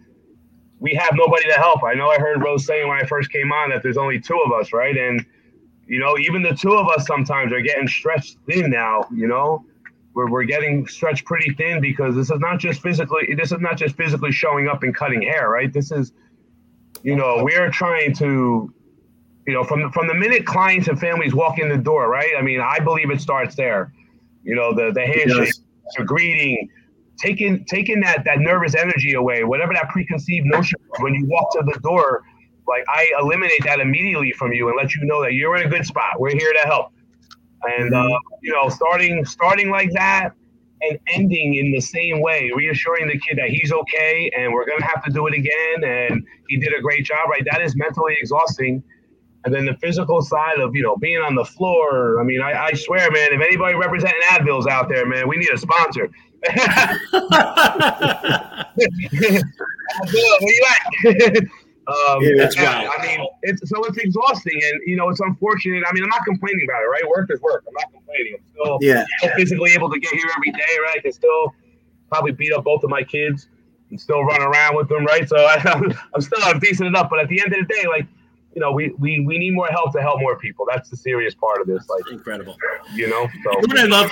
[0.78, 1.82] we have nobody to help.
[1.82, 4.40] I know I heard Rose saying when I first came on that there's only two
[4.46, 4.96] of us, right?
[4.96, 5.26] And,
[5.86, 9.64] you know, even the two of us sometimes are getting stretched thin now, you know?
[10.16, 13.76] we're, we're getting stretched pretty thin because this is not just physically this is not
[13.76, 15.72] just physically showing up and cutting hair right?
[15.72, 16.12] This is
[17.02, 18.72] you know we're trying to
[19.46, 22.32] you know from from the minute clients and families walk in the door right?
[22.36, 23.92] I mean i believe it starts there.
[24.42, 25.52] You know the the handshake
[25.98, 26.68] the greeting
[27.18, 31.62] taking taking that that nervous energy away whatever that preconceived notion when you walk to
[31.62, 32.22] the door
[32.68, 35.70] like i eliminate that immediately from you and let you know that you're in a
[35.70, 36.92] good spot we're here to help
[37.66, 40.32] and uh, you know, starting starting like that
[40.82, 44.84] and ending in the same way, reassuring the kid that he's okay and we're gonna
[44.84, 47.28] have to do it again, and he did a great job.
[47.28, 48.82] Right, that is mentally exhausting.
[49.44, 52.20] And then the physical side of you know being on the floor.
[52.20, 55.50] I mean, I, I swear, man, if anybody representing Advil's out there, man, we need
[55.50, 56.10] a sponsor.
[60.02, 60.66] Advil, where you
[61.04, 61.42] at?
[61.88, 62.88] Um, yeah, that's right.
[62.98, 65.84] I mean, it's so it's exhausting, and you know, it's unfortunate.
[65.88, 67.06] I mean, I'm not complaining about it, right?
[67.08, 67.64] Work is work.
[67.68, 68.34] I'm not complaining.
[68.38, 69.04] I'm still, yeah.
[69.18, 70.96] still physically able to get here every day, right?
[70.98, 71.54] I can still
[72.08, 73.48] probably beat up both of my kids
[73.90, 75.28] and still run around with them, right?
[75.28, 77.08] So I, am still I'm decent enough.
[77.08, 78.06] But at the end of the day, like,
[78.54, 80.66] you know, we, we we need more help to help more people.
[80.68, 81.88] That's the serious part of this.
[81.88, 82.56] Like, incredible.
[82.94, 84.10] You know, so what I love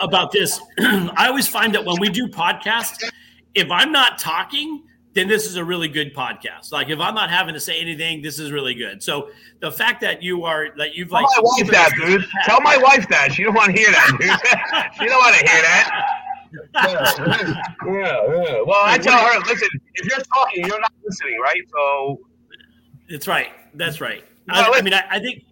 [0.00, 3.02] about this, I always find that when we do podcasts,
[3.54, 4.82] if I'm not talking
[5.16, 6.72] then this is a really good podcast.
[6.72, 9.02] Like if I'm not having to say anything, this is really good.
[9.02, 12.26] So the fact that you are that you've Tell like my wife that, dude.
[12.44, 13.32] Tell my wife that.
[13.32, 14.28] She don't want to hear that, dude.
[15.00, 16.06] she don't want to hear that.
[16.74, 18.62] yeah, yeah, yeah.
[18.62, 21.62] Well, I tell her, listen, if you're talking, you're not listening, right?
[21.72, 22.20] So
[23.08, 23.48] it's right.
[23.72, 24.22] That's right.
[24.50, 25.44] I, I mean, I, I think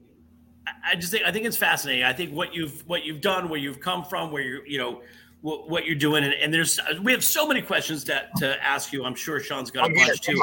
[0.84, 2.04] I just think I think it's fascinating.
[2.04, 5.00] I think what you've what you've done, where you've come from, where you're you know
[5.44, 6.24] what you're doing.
[6.24, 9.04] And, and, there's we have so many questions to, to ask you.
[9.04, 10.36] I'm sure Sean's got a I'm bunch here.
[10.36, 10.42] too.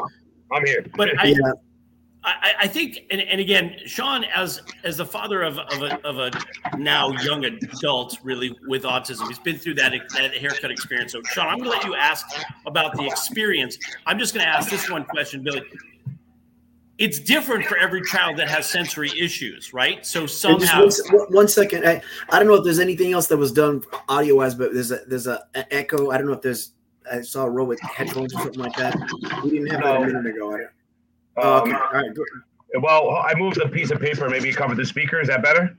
[0.52, 0.86] I'm here.
[0.96, 1.38] But I, yeah.
[2.24, 6.20] I, I, think, and, and again, Sean, as as the father of, of, a, of
[6.20, 11.14] a now young adult, really with autism, he's been through that, that haircut experience.
[11.14, 12.28] So, Sean, I'm going to let you ask
[12.68, 13.80] about the experience.
[14.06, 15.64] I'm just going to ask this one question, Billy.
[17.02, 20.06] It's different for every child that has sensory issues, right?
[20.06, 21.20] So some And just have.
[21.20, 21.88] one, one second.
[21.88, 24.92] I, I don't know if there's anything else that was done audio wise, but there's
[24.92, 26.12] a there's a, an echo.
[26.12, 26.74] I don't know if there's
[27.12, 28.96] I saw a row with headphones or something like that.
[29.44, 30.54] We didn't have that a minute ago.
[30.54, 30.70] I don't,
[31.38, 31.72] oh, okay.
[31.72, 32.14] Um, All right.
[32.14, 32.28] Good.
[32.82, 34.30] Well, I moved a piece of paper.
[34.30, 35.20] Maybe it covered the speaker.
[35.20, 35.76] Is that better?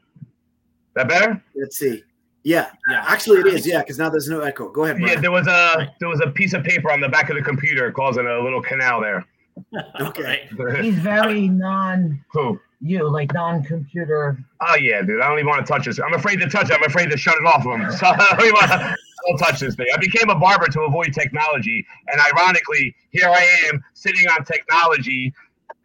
[0.95, 1.43] That better?
[1.55, 2.03] Let's see.
[2.43, 2.71] Yeah.
[2.91, 3.05] Yeah.
[3.07, 3.67] Actually, it is.
[3.67, 4.69] Yeah, because now there's no echo.
[4.69, 5.01] Go ahead.
[5.01, 5.21] Yeah.
[5.21, 7.93] There was a there was a piece of paper on the back of the computer
[7.93, 9.25] causing a little canal there.
[10.01, 10.49] Okay.
[10.81, 12.61] He's very non Who?
[12.81, 14.37] you, like non computer.
[14.61, 15.21] Oh ah, yeah, dude.
[15.21, 16.01] I don't even want to touch this.
[16.01, 16.75] I'm afraid to touch it.
[16.75, 17.93] I'm afraid to shut it off of him.
[17.93, 18.97] So I don't, wanna, I
[19.29, 19.87] don't touch this thing.
[19.95, 25.33] I became a barber to avoid technology, and ironically, here I am sitting on technology.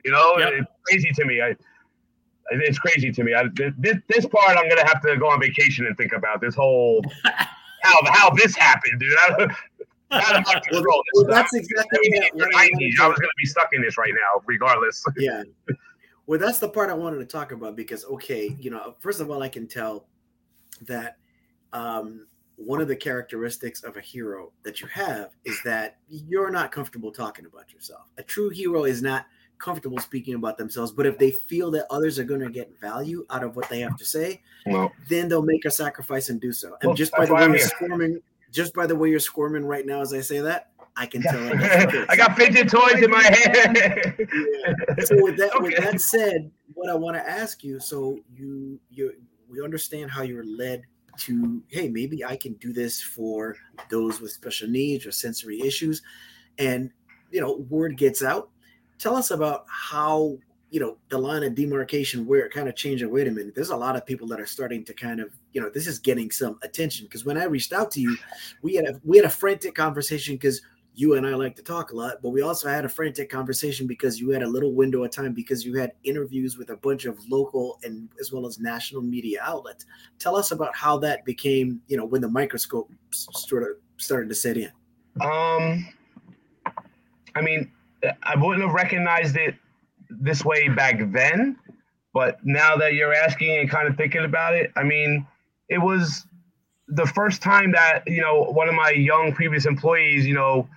[0.04, 0.54] You know, Yep.
[0.54, 1.42] it's crazy to me.
[1.42, 1.56] I,
[2.52, 3.34] it's crazy to me.
[3.34, 3.44] I,
[3.78, 7.04] this, this part, I'm gonna have to go on vacation and think about this whole
[7.84, 9.14] how how this happened, dude.
[9.20, 9.48] I,
[10.12, 11.04] out of my Well, control.
[11.14, 13.82] well, that's exactly what, what I wanted 90s, to- I was gonna be stuck in
[13.82, 15.04] this right now, regardless.
[15.18, 15.44] yeah.
[16.26, 19.32] Well, that's the part I wanted to talk about because, okay, you know, first of
[19.32, 20.08] all, I can tell
[20.82, 21.16] that
[21.72, 26.74] um, one of the characteristics of a hero that you have is that you're not
[26.74, 28.10] comfortable talking about yourself.
[28.18, 29.26] A true hero is not
[29.58, 33.26] comfortable speaking about themselves, but if they feel that others are going to get value
[33.30, 36.52] out of what they have to say, Well, then they'll make a sacrifice and do
[36.52, 36.76] so.
[36.82, 37.68] And Well, just by the way I'm you're here.
[37.70, 38.20] squirming,
[38.52, 41.40] just by the way you're squirming right now as I say that, I can tell.
[41.40, 42.10] it makes you good.
[42.10, 43.78] I got fidget toys in my hand.
[43.78, 45.06] Yeah.
[45.06, 49.14] So with that, with that said, what I want to ask you, so you you
[49.50, 50.84] we understand how you're led
[51.18, 53.56] to, hey, maybe I can do this for
[53.90, 56.02] those with special needs or sensory issues,
[56.58, 56.92] and
[57.32, 58.50] you know, word gets out.
[58.98, 60.38] Tell us about how
[60.70, 63.04] you know the line of demarcation where it kind of changed.
[63.04, 65.30] And wait a minute, there's a lot of people that are starting to kind of,
[65.54, 68.18] you know, this is getting some attention because when I reached out to you,
[68.62, 70.62] we had a we had a frantic conversation because
[70.94, 73.86] you and I like to talk a lot, but we also had a frantic conversation
[73.86, 77.06] because you had a little window of time because you had interviews with a bunch
[77.06, 79.86] of local and as well as national media outlets.
[80.18, 84.36] Tell us about how that became, you know, when the microscope sort of started to
[84.36, 84.72] set in.
[85.22, 85.88] Um,
[87.36, 87.72] I mean,
[88.24, 89.54] I wouldn't have recognized it
[90.10, 91.58] this way back then,
[92.14, 95.28] but now that you're asking and kind of thinking about it, I mean,
[95.70, 96.26] it was
[96.88, 100.68] the first time that you know one of my young previous employees, you know,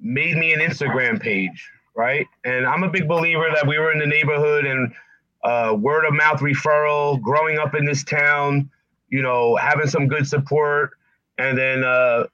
[0.00, 2.26] made me an Instagram page, right?
[2.44, 4.92] And I'm a big believer that we were in the neighborhood and
[5.44, 8.70] uh, word of mouth referral, growing up in this town,
[9.08, 10.92] you know, having some good support,
[11.38, 12.24] and then uh,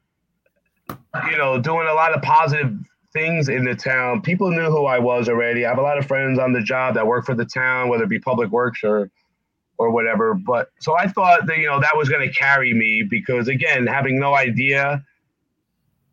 [1.30, 2.76] you know, doing a lot of positive
[3.14, 4.20] things in the town.
[4.20, 5.64] People knew who I was already.
[5.64, 8.04] I have a lot of friends on the job that work for the town, whether
[8.04, 9.10] it be public works or
[9.78, 10.34] or whatever.
[10.34, 13.86] But so I thought that you know that was going to carry me because again,
[13.86, 15.02] having no idea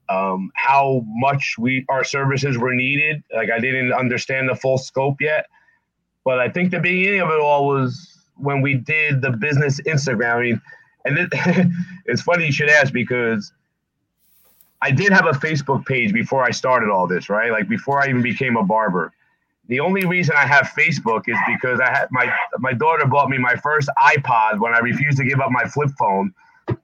[0.09, 5.19] um, how much we our services were needed, like I didn't understand the full scope
[5.19, 5.47] yet.
[6.23, 10.35] But I think the beginning of it all was when we did the business Instagram.
[10.35, 10.61] I mean,
[11.05, 11.69] and it,
[12.05, 13.51] it's funny you should ask because
[14.82, 17.52] I did have a Facebook page before I started all this, right?
[17.52, 19.13] Like before I even became a barber.
[19.67, 23.38] The only reason I have Facebook is because I had my my daughter bought me
[23.38, 26.34] my first iPod when I refused to give up my flip phone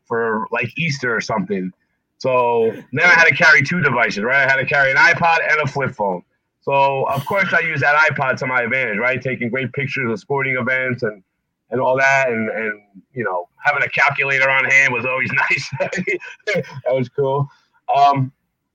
[0.06, 1.72] for like Easter or something.
[2.20, 4.48] So then I had to carry two devices, right?
[4.48, 6.24] I had to carry an iPod and a flip phone.
[6.62, 9.22] So of course I use that iPod to my advantage, right?
[9.22, 11.24] Taking great pictures of sporting events and
[11.70, 12.82] and all that, and and
[13.14, 15.70] you know having a calculator on hand was always nice.
[15.80, 17.50] that was cool.
[17.96, 18.32] Um,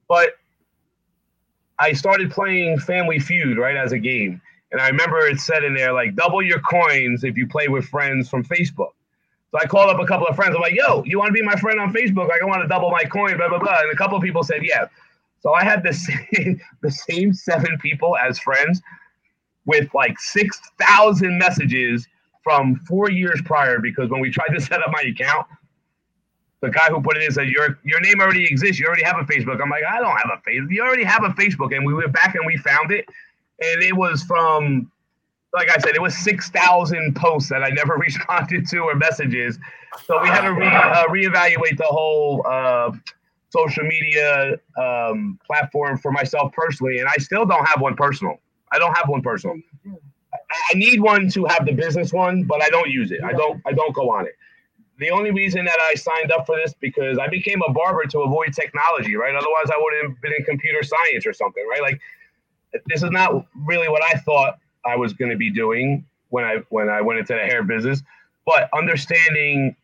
[0.09, 0.31] but
[1.79, 5.75] I started playing Family Feud right as a game, and I remember it said in
[5.75, 8.93] there like double your coins if you play with friends from Facebook.
[9.51, 10.55] So I called up a couple of friends.
[10.55, 12.29] I'm like, "Yo, you want to be my friend on Facebook?
[12.29, 13.81] Like, I want to double my coin." Blah blah blah.
[13.81, 14.87] And a couple of people said, "Yeah."
[15.41, 15.93] So I had the
[16.35, 18.81] same the same seven people as friends,
[19.67, 22.07] with like six thousand messages
[22.43, 23.79] from four years prior.
[23.79, 25.47] Because when we tried to set up my account,
[26.63, 28.79] the guy who put it in said, "Your your name already exists.
[28.79, 30.71] You already have a Facebook." I'm like, "I don't have a Facebook.
[30.71, 33.05] You already have a Facebook." And we went back and we found it,
[33.61, 34.91] and it was from,
[35.53, 39.59] like I said, it was six thousand posts that I never responded to or messages.
[40.07, 42.93] So we had to re, uh, reevaluate the whole uh,
[43.51, 48.39] social media um, platform for myself personally, and I still don't have one personal.
[48.73, 49.57] I don't have one personal.
[49.85, 50.39] I-
[50.71, 53.21] I need one to have the business one, but I don't use it.
[53.25, 53.61] I don't.
[53.67, 54.35] I don't go on it
[54.99, 58.21] the only reason that I signed up for this because I became a barber to
[58.21, 59.35] avoid technology, right?
[59.35, 61.83] Otherwise, I would have been in computer science or something, right?
[61.83, 62.01] Like,
[62.87, 66.59] this is not really what I thought I was going to be doing when I
[66.71, 68.03] when I went into the hair business.
[68.47, 69.77] But understanding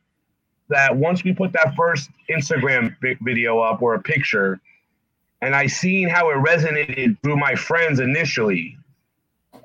[0.68, 4.60] that once we put that first Instagram video up or a picture,
[5.40, 8.76] and I seen how it resonated through my friends initially,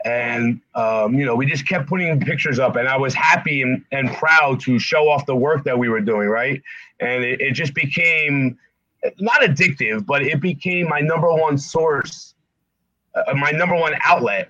[0.05, 3.83] And um, you know, we just kept putting pictures up, and I was happy and,
[3.91, 6.61] and proud to show off the work that we were doing, right?
[6.99, 8.57] And it, it just became
[9.19, 12.35] not addictive, but it became my number one source,
[13.15, 14.49] uh, my number one outlet,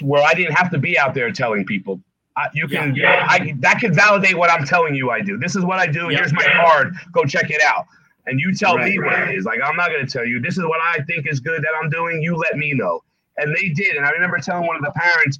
[0.00, 2.00] where I didn't have to be out there telling people.
[2.36, 3.26] Uh, you can, yeah.
[3.28, 5.10] I that can validate what I'm telling you.
[5.10, 5.36] I do.
[5.36, 6.08] This is what I do.
[6.08, 6.18] Yeah.
[6.18, 6.94] Here's my card.
[7.12, 7.86] Go check it out.
[8.26, 9.44] And you tell right, me what it is.
[9.44, 10.40] Like I'm not going to tell you.
[10.40, 12.22] This is what I think is good that I'm doing.
[12.22, 13.02] You let me know.
[13.38, 13.96] And they did.
[13.96, 15.38] And I remember telling one of the parents.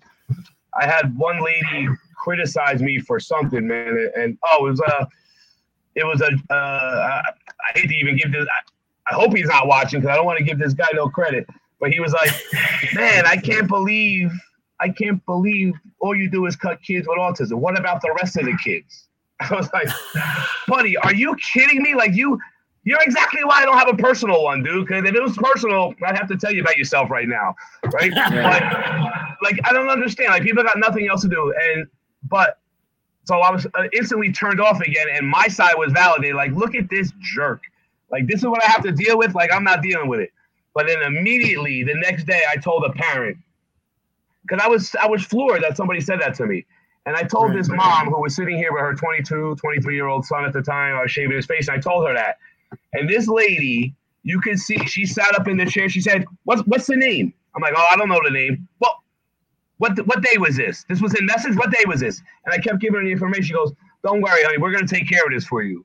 [0.81, 4.11] I had one lady criticize me for something, man.
[4.17, 5.09] And, oh, it was a,
[5.95, 6.31] it was a.
[6.53, 8.47] Uh, I hate to even give this.
[8.47, 11.09] I, I hope he's not watching because I don't want to give this guy no
[11.09, 11.47] credit.
[11.81, 12.31] But he was like,
[12.95, 14.31] "Man, I can't believe,
[14.81, 17.55] I can't believe all you do is cut kids with autism.
[17.55, 19.09] What about the rest of the kids?"
[19.41, 19.89] I was like,
[20.69, 21.95] "Buddy, are you kidding me?
[21.95, 22.39] Like you,
[22.85, 24.87] you're exactly why I don't have a personal one, dude.
[24.87, 27.55] Because if it was personal, I'd have to tell you about yourself right now,
[27.92, 28.11] right?
[28.14, 28.62] but
[29.42, 30.31] like, I don't understand.
[30.31, 31.87] Like, people got nothing else to do, and
[32.29, 32.59] but
[33.25, 36.37] so I was uh, instantly turned off again, and my side was validated.
[36.37, 37.62] Like, look at this jerk.
[38.11, 39.35] Like, this is what I have to deal with.
[39.35, 40.31] Like, I'm not dealing with it.
[40.75, 43.37] But then immediately the next day, I told a parent
[44.42, 46.66] because I was I was floored that somebody said that to me.
[47.05, 50.07] And I told right, this mom who was sitting here with her 22, 23 year
[50.07, 51.68] old son at the time, I was shaving his face.
[51.68, 52.38] And I told her that.
[52.93, 55.89] And this lady, you can see, she sat up in the chair.
[55.89, 59.03] She said, "What's what's the name?" I'm like, "Oh, I don't know the name." Well,
[59.79, 60.85] what what day was this?
[60.89, 61.57] This was in message.
[61.57, 62.23] What day was this?
[62.45, 63.45] And I kept giving her the information.
[63.45, 63.73] She goes,
[64.05, 64.59] "Don't worry, honey.
[64.59, 65.85] We're gonna take care of this for you."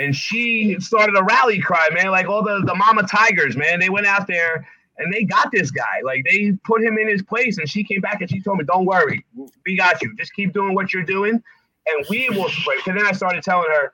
[0.00, 2.10] And she started a rally cry, man.
[2.10, 3.78] Like all the the mama tigers, man.
[3.80, 4.66] They went out there
[4.98, 6.00] and they got this guy.
[6.04, 7.58] Like they put him in his place.
[7.58, 9.24] And she came back and she told me, "Don't worry,
[9.64, 10.14] we got you.
[10.16, 11.42] Just keep doing what you're doing,
[11.86, 13.92] and we will spread." And then I started telling her.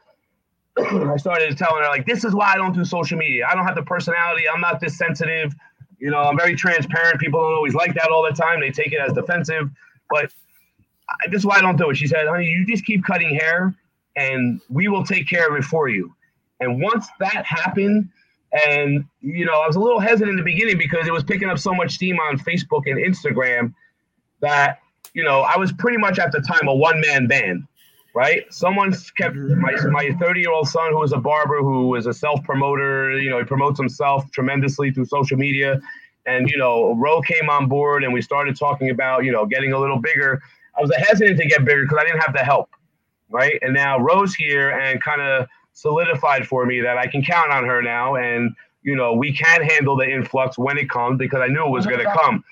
[0.79, 3.47] I started telling her like, "This is why I don't do social media.
[3.51, 4.45] I don't have the personality.
[4.53, 5.55] I'm not this sensitive."
[5.99, 7.21] You know, I'm very transparent.
[7.21, 8.61] People don't always like that all the time.
[8.61, 9.71] They take it as defensive,
[10.11, 10.33] but
[11.09, 11.97] I, this is why I don't do it.
[11.97, 13.75] She said, "Honey, you just keep cutting hair,
[14.17, 16.15] and we will take care of it for you."
[16.61, 18.09] And once that happened,
[18.67, 21.49] and you know, I was a little hesitant in the beginning because it was picking
[21.49, 23.75] up so much steam on Facebook and Instagram
[24.41, 24.81] that
[25.15, 27.67] you know I was pretty much at the time a one man band
[28.15, 28.45] right?
[28.51, 32.15] Someone's kept my my 30 year old son, who is a barber, who is a
[32.15, 33.19] self promoter.
[33.19, 35.81] You know, he promotes himself tremendously through social media.
[36.27, 39.73] And you know, Roe came on board, and we started talking about you know getting
[39.73, 40.41] a little bigger.
[40.79, 42.71] I was hesitant to get bigger because I didn't have the help,
[43.29, 43.59] right?
[43.63, 47.65] And now Roe's here and kind of solidified for me that I can count on
[47.67, 51.49] her now, and you know we can handle the influx when it comes because I
[51.49, 52.45] knew it was going to come.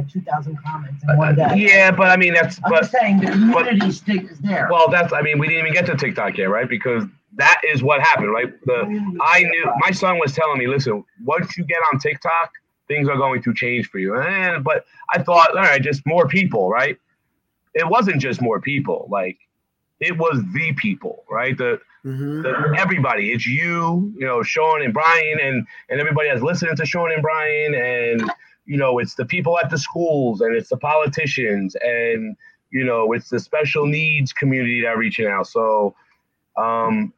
[0.00, 1.54] Like two thousand comments in one day.
[1.56, 4.66] Yeah, but I mean that's I'm but just saying the community stick is there.
[4.70, 6.68] well that's I mean we didn't even get to TikTok yet, right?
[6.68, 8.52] Because that is what happened, right?
[8.64, 12.50] The I knew my son was telling me, listen, once you get on TikTok,
[12.88, 14.18] things are going to change for you.
[14.18, 16.98] And but I thought, all right, just more people, right?
[17.74, 19.38] It wasn't just more people, like
[20.00, 21.56] it was the people, right?
[21.56, 22.42] The, mm-hmm.
[22.42, 23.32] the everybody.
[23.32, 27.22] It's you, you know, Shawn and Brian, and and everybody that's listening to Shawn and
[27.22, 28.32] Brian, and
[28.70, 32.36] you know, it's the people at the schools and it's the politicians and,
[32.70, 35.48] you know, it's the special needs community that are reaching out.
[35.48, 35.96] So,
[36.56, 37.12] um,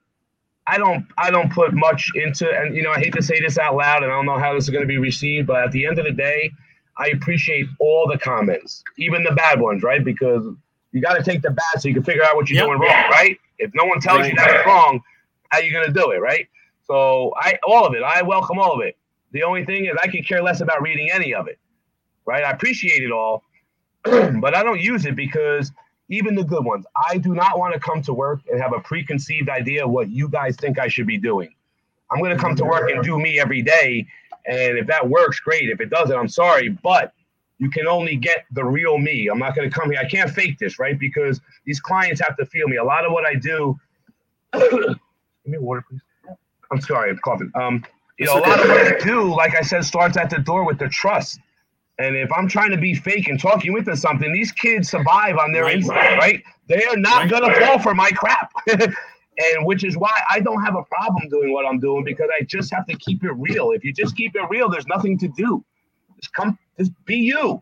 [0.67, 3.59] I don't I don't put much into and you know I hate to say this
[3.59, 5.73] out loud and I don't know how this is going to be received but at
[5.73, 6.53] the end of the day
[6.97, 10.45] I appreciate all the comments even the bad ones right because
[10.93, 12.67] you got to take the bad so you can figure out what you're yep.
[12.67, 14.31] doing wrong right if no one tells right.
[14.31, 15.01] you that it's wrong
[15.49, 16.47] how you going to do it right
[16.87, 18.97] so I all of it I welcome all of it
[19.33, 21.59] the only thing is, I could care less about reading any of it,
[22.27, 22.45] right?
[22.45, 23.43] I appreciate it all,
[24.05, 25.73] but I don't use it because
[26.09, 28.81] even the good ones, I do not want to come to work and have a
[28.81, 31.55] preconceived idea of what you guys think I should be doing.
[32.11, 34.07] I'm going to come to work and do me every day.
[34.47, 35.71] And if that works, great.
[35.71, 36.69] If it doesn't, I'm sorry.
[36.69, 37.15] But
[37.59, 39.29] you can only get the real me.
[39.29, 40.01] I'm not going to come here.
[40.01, 40.99] I can't fake this, right?
[40.99, 42.77] Because these clients have to feel me.
[42.77, 43.79] A lot of what I do.
[44.53, 44.99] give
[45.47, 46.01] me water, please.
[46.71, 47.51] I'm sorry, I'm coughing.
[47.55, 47.85] Um,
[48.19, 50.65] you know, a lot of what I do, like I said, starts at the door
[50.65, 51.41] with the trust.
[51.99, 55.37] And if I'm trying to be fake and talk you into something, these kids survive
[55.37, 55.77] on their right.
[55.77, 56.43] instinct, right?
[56.69, 57.31] They are not right.
[57.31, 58.53] gonna fall for my crap.
[59.39, 62.45] and which is why I don't have a problem doing what I'm doing because I
[62.45, 63.71] just have to keep it real.
[63.71, 65.65] If you just keep it real, there's nothing to do.
[66.21, 67.61] Just come, just be you,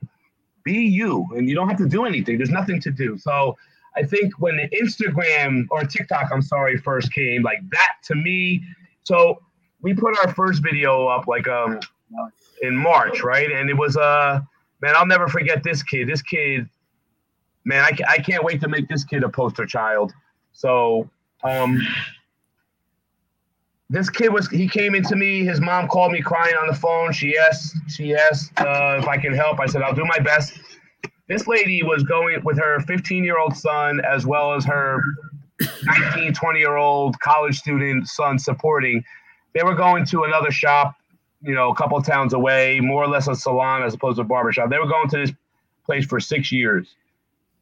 [0.64, 2.38] be you, and you don't have to do anything.
[2.38, 3.16] There's nothing to do.
[3.18, 3.56] So
[3.96, 8.62] I think when the Instagram or TikTok, I'm sorry, first came, like that to me.
[9.04, 9.40] So
[9.82, 11.80] we put our first video up like um
[12.62, 13.50] in March, right?
[13.50, 14.40] And it was uh
[14.80, 16.08] man, I'll never forget this kid.
[16.08, 16.68] This kid,
[17.64, 20.12] man, I, I can't wait to make this kid a poster child.
[20.52, 21.08] So
[21.44, 21.80] um
[23.90, 27.12] this kid was he came into me his mom called me crying on the phone
[27.12, 30.52] she asked she asked uh, if i can help i said i'll do my best
[31.28, 35.02] this lady was going with her 15 year old son as well as her
[36.14, 39.02] 19 20 year old college student son supporting
[39.54, 40.94] they were going to another shop
[41.42, 44.24] you know a couple towns away more or less a salon as opposed to a
[44.24, 45.32] barbershop they were going to this
[45.84, 46.94] place for six years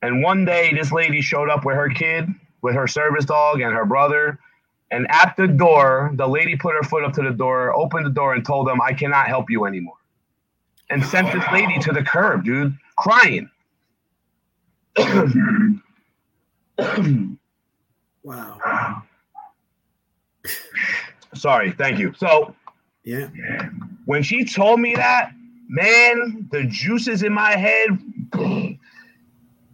[0.02, 2.28] and one day this lady showed up with her kid
[2.62, 4.38] with her service dog and her brother
[4.90, 8.10] and at the door, the lady put her foot up to the door, opened the
[8.10, 9.96] door, and told them, I cannot help you anymore.
[10.90, 13.50] And sent this lady to the curb, dude, crying.
[18.24, 19.04] Wow.
[21.38, 22.12] Sorry, thank you.
[22.16, 22.54] So
[23.04, 23.28] Yeah.
[24.04, 25.32] when she told me that,
[25.68, 27.88] man, the juices in my head,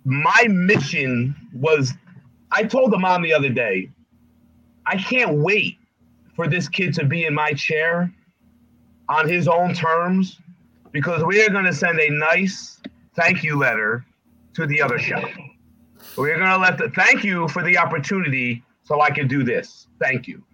[0.05, 1.93] my mission was
[2.53, 3.91] I told the mom the other day,
[4.87, 5.79] I can't wait
[6.37, 8.13] for this kid to be in my chair
[9.09, 10.39] on his own terms
[10.93, 12.81] because we are going to send a nice
[13.17, 14.05] thank you letter
[14.55, 15.25] to the other shop.
[16.17, 19.89] We're going to let the thank you for the opportunity so I can do this.
[20.01, 20.45] Thank you.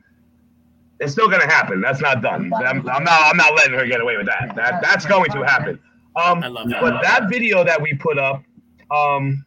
[1.01, 1.81] It's still going to happen.
[1.81, 2.53] That's not done.
[2.55, 3.21] I'm, I'm not.
[3.23, 4.55] I'm not letting her get away with that.
[4.55, 5.79] That that's going to happen.
[6.17, 6.81] Um, I love that.
[6.81, 8.43] but that video that we put up,
[8.91, 9.45] um,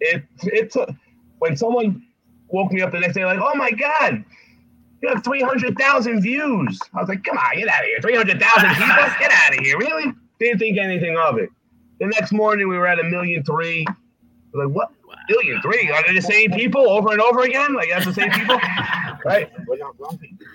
[0.00, 0.90] it it took
[1.40, 2.04] when someone
[2.48, 4.24] woke me up the next day like, oh my god,
[5.02, 6.78] you have three hundred thousand views.
[6.94, 9.58] I was like, come on, get out of here, three hundred thousand people, get out
[9.58, 10.12] of here, really?
[10.38, 11.50] Didn't think anything of it.
[12.00, 13.84] The next morning we were at a million three.
[14.54, 14.92] Like, what?
[15.28, 15.90] Million three?
[15.90, 17.74] Are they the same people over and over again?
[17.74, 18.58] Like that's the same people,
[19.24, 19.50] right?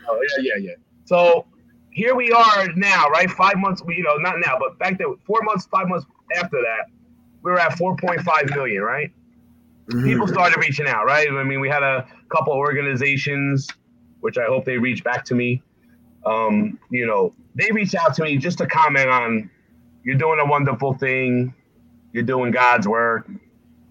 [0.08, 0.72] Oh yeah, yeah, yeah.
[1.06, 1.46] So
[1.92, 3.30] here we are now, right?
[3.30, 6.06] Five months, you know, not now, but back then, four months, five months
[6.36, 6.88] after that,
[7.44, 9.12] we were at 4.5 million, right?
[9.90, 10.06] Mhm.
[10.06, 11.28] People started reaching out, right?
[11.30, 13.68] I mean, we had a couple organizations,
[14.22, 15.62] which I hope they reach back to me.
[16.26, 19.50] Um, you know, they reached out to me just to comment on
[20.04, 21.54] you're doing a wonderful thing,
[22.14, 23.30] you're doing God's work,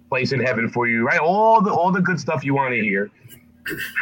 [0.08, 1.20] place in heaven for you, right?
[1.20, 3.10] All the all the good stuff you want to hear.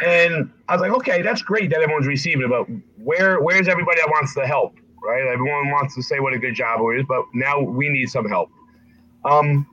[0.05, 2.65] And I was like, okay, that's great that everyone's receiving it, but
[3.03, 5.23] where where's everybody that wants to help, right?
[5.27, 8.27] Everyone wants to say what a good job it is, but now we need some
[8.27, 8.49] help.
[9.23, 9.67] Um,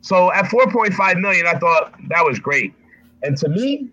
[0.00, 2.74] so at 4.5 million, I thought that was great.
[3.22, 3.88] And to me,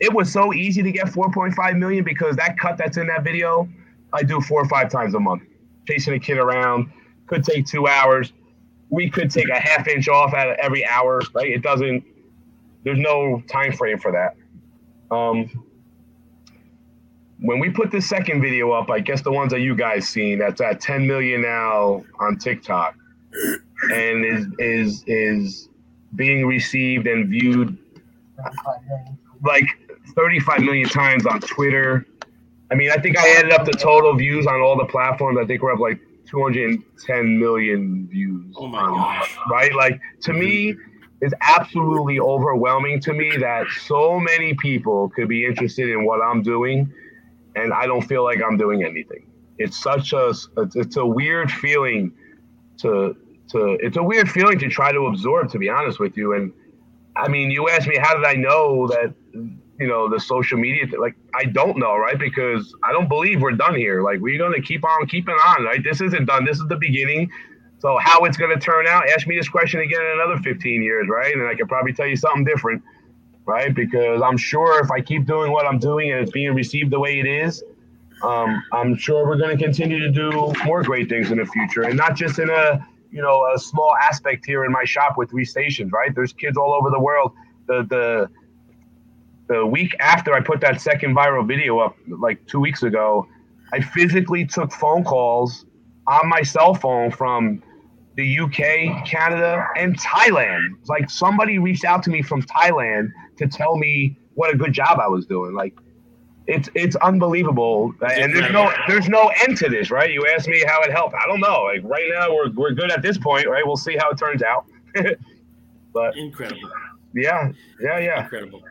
[0.00, 3.68] it was so easy to get 4.5 million because that cut that's in that video,
[4.12, 5.42] I do four or five times a month.
[5.88, 6.92] Chasing a kid around
[7.26, 8.32] could take two hours.
[8.90, 11.50] We could take a half inch off at every hour, right?
[11.50, 12.04] It doesn't.
[12.86, 14.36] There's no time frame for that.
[15.12, 15.50] Um,
[17.40, 20.38] when we put the second video up, I guess the ones that you guys seen,
[20.38, 22.94] that's at 10 million now on TikTok,
[23.92, 25.68] and is is is
[26.14, 27.76] being received and viewed
[29.42, 29.66] like
[30.14, 32.06] 35 million times on Twitter.
[32.70, 35.38] I mean, I think I added up the total views on all the platforms.
[35.42, 35.98] I think we're up like
[36.30, 38.54] 210 million views.
[38.56, 39.36] Oh my gosh.
[39.50, 39.74] Right?
[39.74, 40.76] Like to me,
[41.20, 46.42] it's absolutely overwhelming to me that so many people could be interested in what I'm
[46.42, 46.92] doing,
[47.54, 49.26] and I don't feel like I'm doing anything.
[49.58, 52.12] It's such a it's, a weird feeling
[52.78, 53.16] to
[53.48, 55.50] to it's a weird feeling to try to absorb.
[55.52, 56.52] To be honest with you, and
[57.16, 60.84] I mean, you asked me how did I know that you know the social media
[60.86, 62.18] th- like I don't know, right?
[62.18, 64.02] Because I don't believe we're done here.
[64.02, 65.82] Like we're gonna keep on keeping on, right?
[65.82, 66.44] This isn't done.
[66.44, 67.30] This is the beginning.
[67.78, 69.08] So how it's gonna turn out?
[69.08, 71.34] Ask me this question again in another 15 years, right?
[71.34, 72.82] And I could probably tell you something different,
[73.44, 73.74] right?
[73.74, 76.98] Because I'm sure if I keep doing what I'm doing and it's being received the
[76.98, 77.62] way it is,
[78.22, 81.82] um, I'm sure we're going to continue to do more great things in the future,
[81.82, 85.30] and not just in a you know a small aspect here in my shop with
[85.30, 85.92] three stations.
[85.92, 86.14] Right?
[86.14, 87.32] There's kids all over the world.
[87.66, 88.30] The the
[89.48, 93.28] the week after I put that second viral video up, like two weeks ago,
[93.72, 95.66] I physically took phone calls
[96.06, 97.62] on my cell phone from
[98.16, 100.78] the UK, Canada, and Thailand.
[100.80, 104.72] It's like somebody reached out to me from Thailand to tell me what a good
[104.72, 105.54] job I was doing.
[105.54, 105.74] Like
[106.46, 110.10] it's it's unbelievable, and there's no there's no end to this, right?
[110.12, 111.14] You asked me how it helped.
[111.14, 111.62] I don't know.
[111.62, 113.66] Like right now, we're we're good at this point, right?
[113.66, 114.64] We'll see how it turns out.
[115.92, 116.70] but Incredible.
[117.14, 117.50] yeah,
[117.80, 118.22] yeah, yeah.
[118.22, 118.62] Incredible.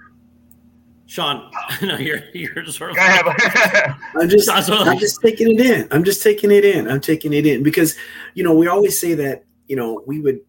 [1.07, 1.51] Shawn,
[1.81, 3.27] no, you're you're sort of I have,
[4.19, 5.87] I'm just, I'm just taking it in.
[5.91, 6.87] I'm just taking it in.
[6.89, 7.95] I'm taking it in because,
[8.33, 10.39] you know, we always say that, you know, we would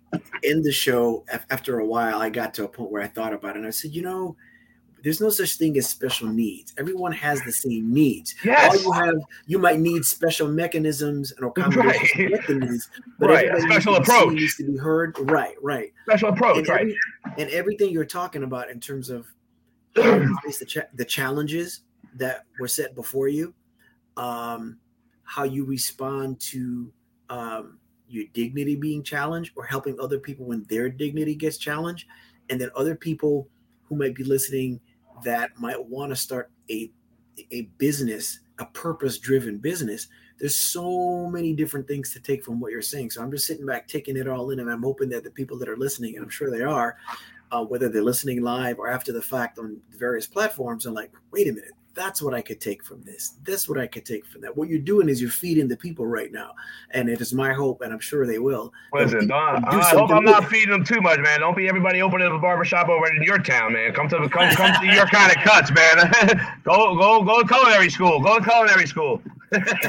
[0.44, 2.20] end the show after a while.
[2.22, 4.36] I got to a point where I thought about it and I said, you know,
[5.02, 6.72] there's no such thing as special needs.
[6.78, 8.34] Everyone has the same needs.
[8.44, 9.14] All yes, you have,
[9.46, 12.28] you might need special mechanisms and accommodations Right.
[12.30, 12.88] get the needs,
[13.18, 14.34] but Right, a everybody special needs to be approach.
[14.34, 15.16] needs to be heard.
[15.30, 15.92] Right, right.
[16.08, 16.94] special approach, and, right?
[17.38, 19.35] and everything you're talking about in terms of how you
[19.96, 21.82] the, cha- the challenges
[22.14, 23.54] that were set before you,
[24.16, 24.78] um,
[25.24, 26.92] how you respond to
[27.30, 27.78] um,
[28.08, 32.06] your dignity being challenged or helping other people when their dignity gets challenged,
[32.48, 33.48] and then other people
[33.84, 34.80] who might be listening
[35.24, 36.90] that might want to start a
[37.50, 40.08] a business, a purpose driven business.
[40.38, 43.10] There's so many different things to take from what you're saying.
[43.10, 45.58] So I'm just sitting back, taking it all in, and I'm hoping that the people
[45.58, 46.96] that are listening, and I'm sure they are,
[47.52, 51.48] uh, whether they're listening live or after the fact on various platforms, are like, wait
[51.48, 53.34] a minute, that's what I could take from this.
[53.42, 54.54] That's what I could take from that.
[54.54, 56.52] What you're doing is you're feeding the people right now,
[56.90, 58.72] and it is my hope, and I'm sure they will.
[58.92, 61.40] Listen, don't, do I hope I'm not feeding them too much, man.
[61.40, 63.94] Don't be everybody opening up a barbershop over in your town, man.
[63.94, 66.58] Come to come come to your kind of cuts, man.
[66.64, 68.20] go go go to culinary school.
[68.20, 69.22] Go to culinary school.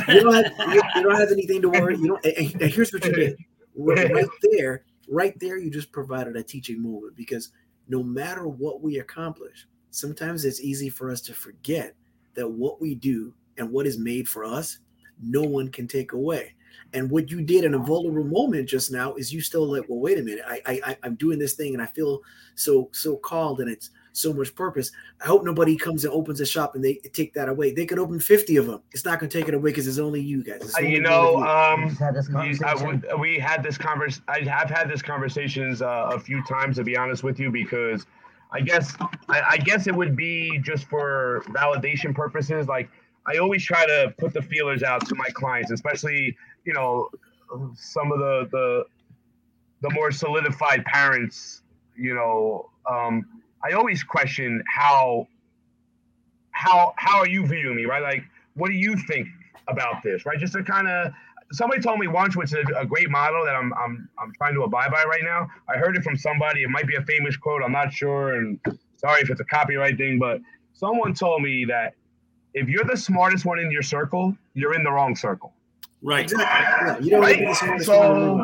[0.07, 1.97] you, don't have, you, you, don't have anything to worry.
[1.97, 2.25] You don't.
[2.25, 3.37] And, and here's what you did.
[3.75, 7.51] Right there, right there, you just provided a teaching moment because
[7.87, 11.95] no matter what we accomplish, sometimes it's easy for us to forget
[12.35, 14.79] that what we do and what is made for us,
[15.21, 16.53] no one can take away.
[16.93, 19.99] And what you did in a vulnerable moment just now is you still like, well,
[19.99, 22.21] wait a minute, I, I I'm doing this thing and I feel
[22.55, 24.91] so so called and it's so much purpose.
[25.21, 27.73] I hope nobody comes and opens a shop and they take that away.
[27.73, 28.81] They could open 50 of them.
[28.91, 30.73] It's not going to take it away because it's only you guys.
[30.77, 31.97] Uh, you know, um,
[32.33, 34.23] we, I, we had this conversation.
[34.27, 38.05] I have had this conversations uh, a few times, to be honest with you, because
[38.51, 38.95] I guess
[39.29, 42.67] I, I guess it would be just for validation purposes.
[42.67, 42.89] Like
[43.25, 47.09] I always try to put the feelers out to my clients, especially you know
[47.75, 48.85] some of the the
[49.81, 51.61] the more solidified parents.
[51.95, 55.27] You know, um, I always question how
[56.51, 58.01] how how are you viewing me, right?
[58.01, 58.23] Like,
[58.55, 59.27] what do you think
[59.67, 60.39] about this, right?
[60.39, 61.13] Just to kind of
[61.51, 64.53] somebody told me once, which is a, a, great model that I'm I'm I'm trying
[64.55, 65.47] to abide by right now.
[65.69, 66.63] I heard it from somebody.
[66.63, 67.61] It might be a famous quote.
[67.63, 68.59] I'm not sure, and
[68.97, 70.41] sorry if it's a copyright thing, but
[70.73, 71.93] someone told me that
[72.53, 75.53] if you're the smartest one in your circle, you're in the wrong circle.
[76.01, 76.23] Right.
[76.23, 77.05] Exactly.
[77.05, 77.81] You don't right?
[77.83, 78.35] so,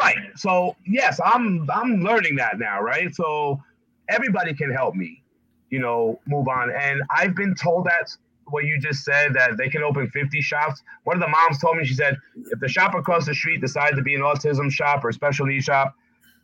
[0.00, 0.18] Right.
[0.36, 3.14] So yes, I'm I'm learning that now, right?
[3.14, 3.62] So
[4.08, 5.22] everybody can help me,
[5.70, 6.70] you know, move on.
[6.70, 8.16] And I've been told that
[8.48, 10.82] what you just said that they can open 50 shops.
[11.04, 12.16] One of the moms told me, she said,
[12.50, 15.64] if the shop across the street decided to be an autism shop or special needs
[15.64, 15.94] shop,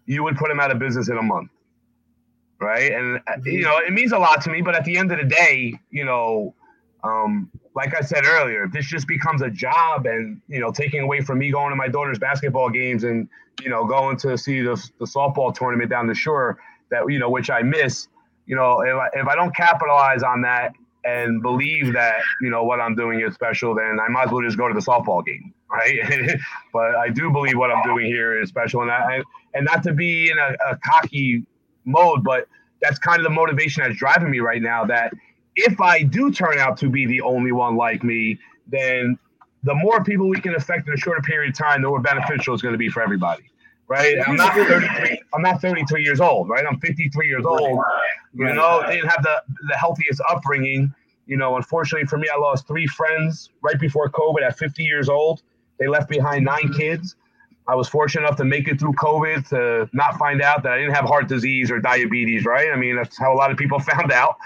[0.07, 1.51] you would put them out of business in a month.
[2.61, 2.93] Right.
[2.93, 3.49] And, uh, mm-hmm.
[3.49, 4.63] you know, it means a lot to me.
[4.63, 6.55] But at the end of the day, you know,
[7.05, 11.21] um, like I said earlier, this just becomes a job and, you know, taking away
[11.21, 13.29] from me going to my daughter's basketball games and,
[13.61, 16.59] you know, going to see the, the softball tournament down the shore
[16.93, 18.07] that, you know, which I miss.
[18.47, 20.73] You know, if I, if I don't capitalize on that
[21.05, 24.43] and believe that you know what I'm doing is special, then I might as well
[24.43, 26.39] just go to the softball game, right?
[26.73, 29.23] but I do believe what I'm doing here is special, and I
[29.55, 31.45] and not to be in a, a cocky
[31.85, 32.47] mode, but
[32.81, 34.85] that's kind of the motivation that's driving me right now.
[34.85, 35.13] That
[35.57, 38.39] if I do turn out to be the only one like me,
[38.69, 39.19] then
[39.65, 42.55] the more people we can affect in a shorter period of time, the more beneficial
[42.55, 43.45] it's going to be for everybody
[43.89, 44.17] right?
[44.27, 45.23] I'm not 33.
[45.35, 46.65] I'm not 33 years old, right?
[46.67, 47.81] I'm 53 years old.
[48.35, 50.95] You know, didn't have the the healthiest upbringing.
[51.27, 55.09] You know, unfortunately for me, I lost three friends right before COVID at 50 years
[55.09, 55.43] old.
[55.79, 57.17] They left behind nine kids.
[57.69, 60.79] I was fortunate enough to make it through COVID to not find out that I
[60.79, 62.71] didn't have heart disease or diabetes, right?
[62.73, 64.37] I mean, that's how a lot of people found out.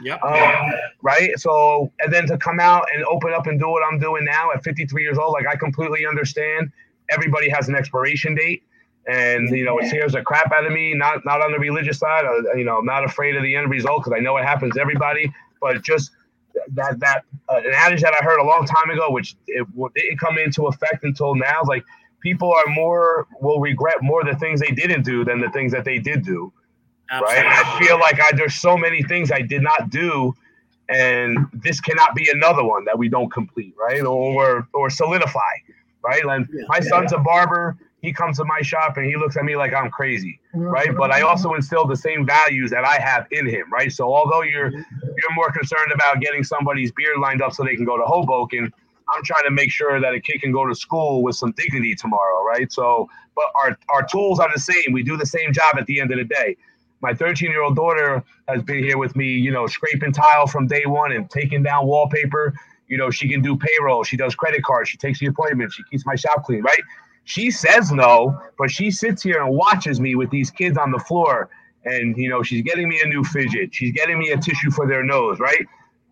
[0.00, 0.14] Yeah.
[0.22, 0.72] um,
[1.02, 1.36] right.
[1.38, 4.52] So, and then to come out and open up and do what I'm doing now
[4.52, 6.70] at 53 years old, like I completely understand
[7.10, 8.62] everybody has an expiration date
[9.06, 10.94] and you know it scares the crap out of me.
[10.94, 13.70] Not not on the religious side, uh, you know, I'm not afraid of the end
[13.70, 15.32] result because I know it happens to everybody.
[15.60, 16.10] But just
[16.74, 20.18] that that uh, an adage that I heard a long time ago, which it, didn't
[20.18, 21.84] come into effect until now, like
[22.20, 25.84] people are more will regret more the things they didn't do than the things that
[25.84, 26.52] they did do.
[27.10, 27.44] Absolutely.
[27.44, 27.66] Right?
[27.66, 30.34] I feel like I there's so many things I did not do,
[30.88, 34.02] and this cannot be another one that we don't complete, right?
[34.02, 35.40] Or or solidify,
[36.04, 36.24] right?
[36.24, 36.64] Like yeah.
[36.68, 39.72] my son's a barber he comes to my shop and he looks at me like
[39.72, 40.94] I'm crazy, right?
[40.94, 43.92] But I also instill the same values that I have in him, right?
[43.92, 47.84] So although you're you're more concerned about getting somebody's beard lined up so they can
[47.84, 48.72] go to Hoboken,
[49.08, 51.94] I'm trying to make sure that a kid can go to school with some dignity
[51.94, 52.72] tomorrow, right?
[52.72, 54.92] So, but our our tools are the same.
[54.92, 56.56] We do the same job at the end of the day.
[57.02, 60.66] My 13 year old daughter has been here with me, you know, scraping tile from
[60.66, 62.52] day one and taking down wallpaper.
[62.88, 64.02] You know, she can do payroll.
[64.02, 64.90] She does credit cards.
[64.90, 65.76] She takes the appointments.
[65.76, 66.82] She keeps my shop clean, right?
[67.24, 70.98] She says no, but she sits here and watches me with these kids on the
[70.98, 71.50] floor.
[71.84, 73.74] And, you know, she's getting me a new fidget.
[73.74, 75.66] She's getting me a tissue for their nose, right?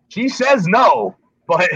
[0.09, 1.15] She says no,
[1.47, 1.69] but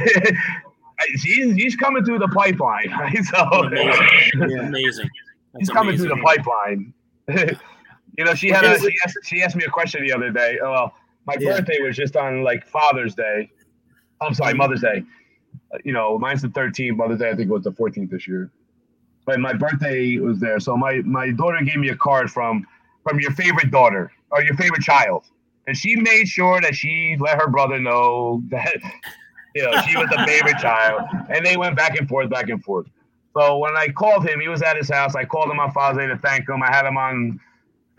[1.17, 3.23] she's, she's coming through the pipeline, right?
[3.23, 4.59] So amazing.
[4.59, 5.09] amazing.
[5.53, 6.93] That's coming through the pipeline.
[8.17, 10.57] you know, she had a, she asked, she asked me a question the other day.
[10.61, 10.93] Oh, well,
[11.25, 11.57] my yeah.
[11.57, 13.49] birthday was just on like Father's Day,
[14.21, 15.03] I'm sorry, Mother's Day.
[15.73, 16.97] Uh, you know, mine's the 13th.
[16.97, 18.51] Mother's Day, I think, it was the 14th this year.
[19.25, 22.65] But my birthday was there, so my my daughter gave me a card from
[23.03, 25.25] from your favorite daughter or your favorite child,
[25.67, 28.77] and she made sure that she let her brother know that
[29.55, 32.63] you know she was the favorite child, and they went back and forth, back and
[32.63, 32.87] forth.
[33.35, 35.13] So when I called him, he was at his house.
[35.13, 36.63] I called him on Father's to thank him.
[36.63, 37.39] I had him on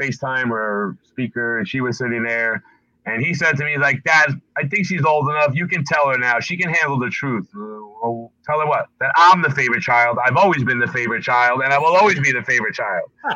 [0.00, 2.62] FaceTime or speaker, and she was sitting there.
[3.06, 5.54] And he said to me, like, Dad, I think she's old enough.
[5.54, 6.40] You can tell her now.
[6.40, 7.48] She can handle the truth.
[7.54, 7.60] Uh,
[8.02, 8.88] well, tell her what?
[8.98, 10.18] That I'm the favorite child.
[10.26, 13.08] I've always been the favorite child, and I will always be the favorite child.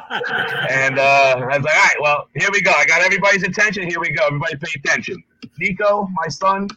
[0.68, 2.72] and uh, I was like, all right, well, here we go.
[2.72, 3.88] I got everybody's attention.
[3.88, 4.26] Here we go.
[4.26, 5.22] Everybody pay attention.
[5.60, 6.68] Nico, my son,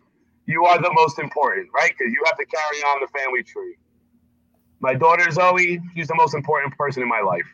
[0.46, 1.92] you are the most important, right?
[1.98, 3.76] Because you have to carry on the family tree.
[4.82, 7.48] My daughter, Zoe, she's the most important person in my life,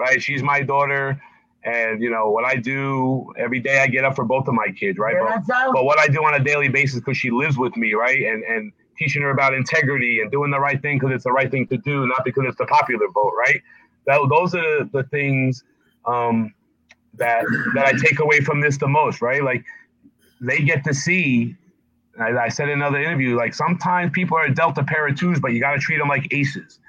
[0.00, 0.20] right?
[0.20, 1.20] She's my daughter
[1.64, 4.68] and you know what I do every day, I get up for both of my
[4.78, 5.16] kids, right?
[5.46, 8.22] But, but, what I do on a daily basis because she lives with me, right?
[8.22, 11.50] And and teaching her about integrity and doing the right thing because it's the right
[11.50, 13.60] thing to do, not because it's the popular vote, right?
[14.06, 15.62] That those are the, the things
[16.06, 16.54] um,
[17.14, 17.44] that
[17.74, 19.42] that I take away from this the most, right?
[19.42, 19.64] Like
[20.40, 21.56] they get to see.
[22.18, 25.40] I, I said in another interview, like sometimes people are dealt a pair of twos,
[25.40, 26.80] but you got to treat them like aces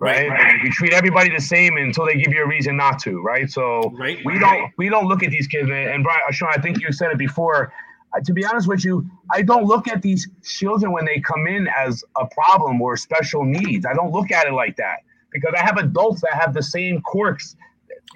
[0.00, 0.28] right?
[0.28, 0.62] right?
[0.62, 3.50] You treat everybody the same until they give you a reason not to, right?
[3.50, 4.18] So right.
[4.24, 7.10] we don't we don't look at these kids, and Brian, Shawn, I think you said
[7.12, 7.72] it before.
[8.12, 11.46] Uh, to be honest with you, I don't look at these children when they come
[11.46, 13.86] in as a problem or special needs.
[13.86, 17.00] I don't look at it like that because I have adults that have the same
[17.02, 17.54] quirks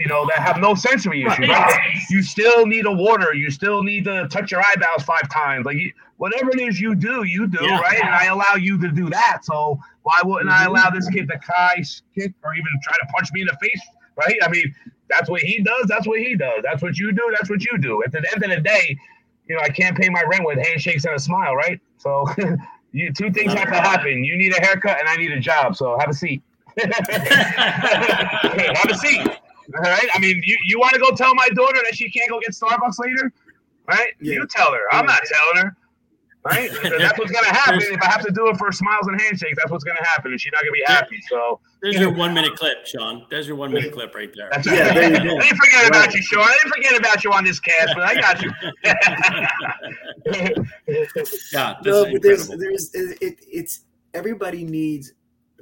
[0.01, 1.49] you know, that have no sensory issues.
[1.49, 2.03] Right?
[2.11, 3.33] You still need a water.
[3.33, 5.67] You still need to touch your eyebrows five times.
[5.67, 5.77] Like
[6.17, 7.81] whatever it is you do, you do, yeah.
[7.81, 8.01] right?
[8.01, 9.45] And I allow you to do that.
[9.45, 10.69] So why wouldn't I mm-hmm.
[10.69, 11.83] allow this kid to kai
[12.15, 13.81] kick or even try to punch me in the face?
[14.17, 14.39] Right?
[14.43, 14.73] I mean,
[15.09, 15.87] that's what he does.
[15.89, 16.63] That's what he does.
[16.63, 17.35] That's what you do.
[17.37, 18.03] That's what you do.
[18.05, 18.97] At the end of the day,
[19.49, 21.81] you know, I can't pay my rent with handshakes and a smile, right?
[21.99, 22.27] So
[22.93, 24.25] you two things have to happen.
[24.25, 25.75] You need a haircut and I need a job.
[25.75, 26.43] So have a seat.
[26.79, 26.91] have
[28.91, 29.27] a seat.
[29.27, 30.09] All right.
[30.15, 32.51] I mean, you, you want to go tell my daughter that she can't go get
[32.51, 33.33] Starbucks later?
[33.89, 34.13] Right?
[34.21, 34.35] Yeah.
[34.35, 34.81] You tell her.
[34.93, 35.77] I'm not telling her
[36.45, 36.71] right?
[36.83, 37.81] that's what's gonna happen.
[37.83, 40.41] if I have to do it for smiles and handshakes, that's what's gonna happen, and
[40.41, 41.21] she's not gonna be happy.
[41.29, 43.27] So there's your one minute clip, Shawn.
[43.31, 44.49] There's your one minute clip right there.
[44.51, 45.37] That's yeah, there you go.
[45.39, 45.89] I didn't forget right.
[45.89, 46.43] about you, Shawn.
[46.43, 48.51] I didn't forget about you on this cast, but I got you.
[51.53, 53.81] yeah, no, but there's there's it, it's
[54.13, 55.13] everybody needs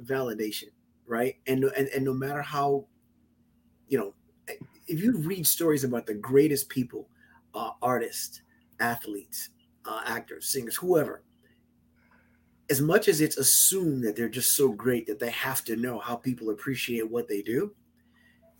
[0.03, 0.69] validation,
[1.07, 1.35] right?
[1.47, 2.85] And and and no matter how,
[3.87, 4.13] you know,
[4.87, 7.09] if you read stories about the greatest people,
[7.55, 8.41] uh, artists,
[8.79, 9.49] athletes,
[9.85, 11.23] uh, actors, singers, whoever,
[12.69, 15.99] as much as it's assumed that they're just so great that they have to know
[15.99, 17.73] how people appreciate what they do,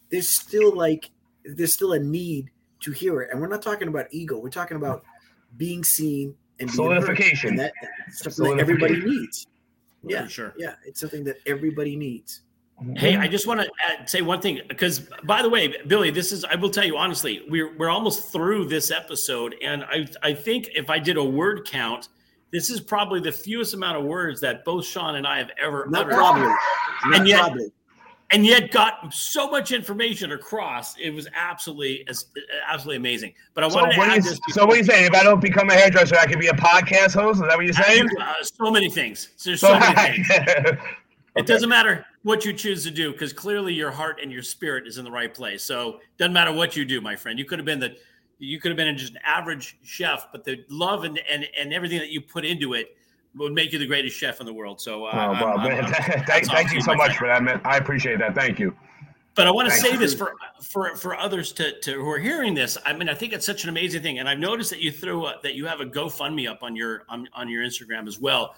[0.09, 1.09] there's still like
[1.45, 2.49] there's still a need
[2.81, 3.29] to hear it.
[3.31, 4.37] And we're not talking about ego.
[4.37, 5.03] We're talking about
[5.57, 7.51] being seen and solidification.
[7.51, 9.47] And that, that's something that everybody needs.
[10.03, 10.53] Yeah, sure.
[10.57, 12.41] Yeah, it's something that everybody needs.
[12.95, 16.31] Hey, I just want to add, say one thing because, by the way, Billy, this
[16.31, 20.33] is I will tell you honestly, we're we're almost through this episode, and I I
[20.33, 22.09] think if I did a word count,
[22.51, 25.87] this is probably the fewest amount of words that both Shawn and I have ever
[25.89, 26.15] Not uttered.
[26.15, 26.41] Probably.
[27.05, 27.71] Not and yet, probably.
[28.31, 30.97] and yet got so much information across.
[30.97, 32.05] It was absolutely
[32.67, 33.33] absolutely amazing.
[33.53, 34.39] But I so wanted to add this.
[34.49, 35.05] So what are you saying?
[35.05, 37.41] If I don't become a hairdresser, I could be a podcast host.
[37.41, 38.07] Is that what you're saying?
[38.19, 39.29] uh, so many things.
[39.43, 40.27] There's so, so many things.
[41.35, 44.87] It doesn't matter what you choose to do because clearly your heart and your spirit
[44.87, 45.63] is in the right place.
[45.63, 47.37] So doesn't matter what you do, my friend.
[47.37, 47.95] You could have been the
[48.39, 51.99] you could have been just an average chef, but the love and and, and everything
[51.99, 52.97] that you put into it
[53.35, 54.79] would make you the greatest chef in the world.
[54.79, 55.93] So, uh, oh, well, I'm, man, I'm,
[56.25, 57.17] thank, thank you so much friend.
[57.17, 57.61] for that, man.
[57.63, 58.35] I appreciate that.
[58.35, 58.75] Thank you.
[59.35, 59.97] But I want to say you.
[59.97, 62.77] this for for for others to to who are hearing this.
[62.85, 65.25] I mean, I think it's such an amazing thing, and I've noticed that you threw
[65.25, 68.55] a, that you have a GoFundMe up on your on, on your Instagram as well.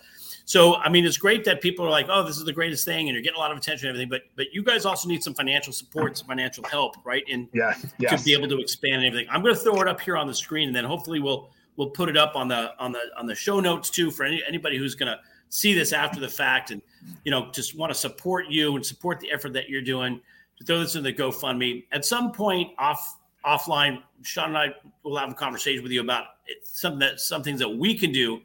[0.47, 3.09] So, I mean, it's great that people are like, "Oh, this is the greatest thing,"
[3.09, 4.09] and you're getting a lot of attention and everything.
[4.09, 7.23] But, but you guys also need some financial support, some financial help, right?
[7.31, 8.19] And yeah, yes.
[8.19, 9.27] to be able to expand and everything.
[9.31, 11.89] I'm going to throw it up here on the screen, and then hopefully we'll we'll
[11.89, 14.77] put it up on the on the on the show notes too for any, anybody
[14.77, 15.19] who's going to
[15.49, 16.81] see this after the fact and
[17.23, 20.19] you know just want to support you and support the effort that you're doing
[20.57, 21.85] to throw this in the GoFundMe.
[21.91, 24.67] At some point off offline, Shawn and I
[25.03, 26.25] will have a conversation with you about
[26.63, 28.41] some that some things that we can do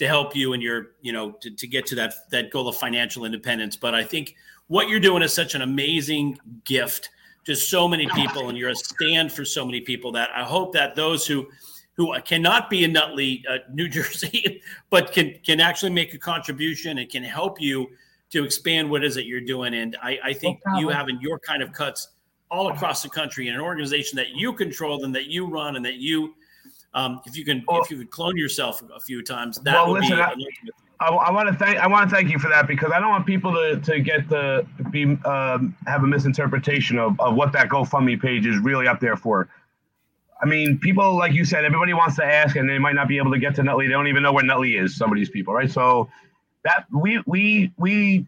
[0.00, 2.76] to help you and your you know to, to get to that that goal of
[2.76, 3.76] financial independence.
[3.76, 4.34] But i think
[4.68, 7.10] what you're doing is such an amazing gift
[7.44, 10.72] to so many people and you're a stand for so many people that i hope
[10.72, 11.46] that those who
[11.98, 16.96] who cannot be in nutley uh, new jersey but can can actually make a contribution
[16.96, 17.86] and can help you
[18.30, 19.74] to expand what is it you're doing.
[19.74, 22.08] And i, I think no you having your kind of cuts
[22.50, 25.84] all across the country in an organization that you control and that you run and
[25.84, 26.34] that you
[26.92, 29.92] Um, if you can, well, if you could clone yourself a few times, that well,
[29.92, 30.22] would listen, be.
[30.22, 30.34] I,
[31.00, 33.10] I, I want to thank I want to thank you for that because I don't
[33.10, 37.68] want people to, to get the be um, have a misinterpretation of, of what that
[37.68, 39.48] GoFundMe page is really up there for.
[40.42, 43.18] I mean, people like you said, everybody wants to ask, and they might not be
[43.18, 43.86] able to get to Nutley.
[43.86, 44.96] They don't even know where Nutley is.
[44.96, 45.70] Some of these people, right?
[45.70, 46.08] So
[46.64, 48.26] that we we we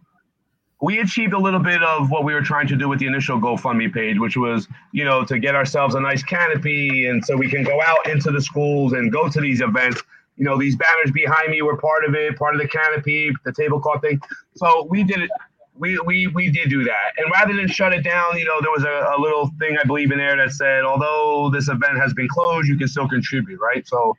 [0.82, 3.40] we achieved a little bit of what we were trying to do with the initial
[3.40, 7.48] GoFundMe page, which was, you know, to get ourselves a nice canopy, and so we
[7.48, 10.02] can go out into the schools and go to these events.
[10.36, 13.52] You know, these banners behind me were part of it, part of the canopy, the
[13.52, 14.20] tablecloth thing.
[14.56, 15.30] So we did it
[15.74, 17.12] we, we we did do that.
[17.16, 19.84] And rather than shut it down, you know, there was a, a, little thing I
[19.84, 23.58] believe in there that said, although this event has been closed, you can still contribute,
[23.58, 23.86] right?
[23.88, 24.16] So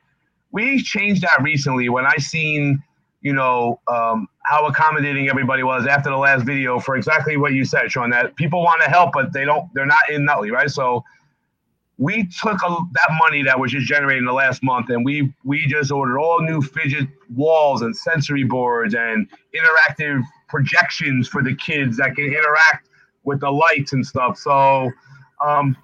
[0.52, 2.84] we changed that recently when I seen,
[3.22, 7.66] you know, um, how accommodating everybody was after the last video for exactly what you
[7.66, 8.12] said, Shawn.
[8.12, 9.68] That people want to help, but they don't.
[9.74, 10.70] They're not in Nutley, right?
[10.70, 11.04] So
[11.98, 15.34] we took a, that money that was just generated in the last month and we
[15.44, 21.56] we just ordered all new fidget walls and sensory boards and interactive projections for the
[21.56, 22.90] kids that can interact
[23.24, 24.38] with the lights and stuff.
[24.38, 24.92] So
[25.44, 25.76] um,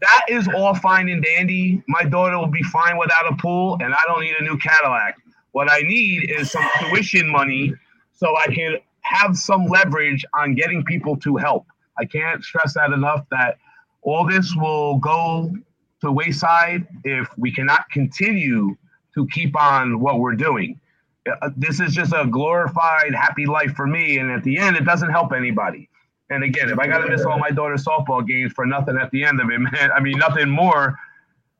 [0.00, 1.82] that is all fine and dandy.
[1.88, 5.16] My daughter will be fine without a pool, and I don't need a new Cadillac.
[5.56, 7.72] What I need is some tuition money
[8.12, 11.64] so I can have some leverage on getting people to help.
[11.98, 13.56] I can't stress that enough that
[14.02, 15.56] all this will go
[16.02, 18.76] to wayside if we cannot continue
[19.14, 20.78] to keep on what we're doing.
[21.26, 24.18] Uh, this is just a glorified happy life for me.
[24.18, 25.88] And at the end, it doesn't help anybody.
[26.28, 29.10] And again, if I got to miss all my daughter's softball games for nothing at
[29.10, 30.98] the end of it, man, I mean, nothing more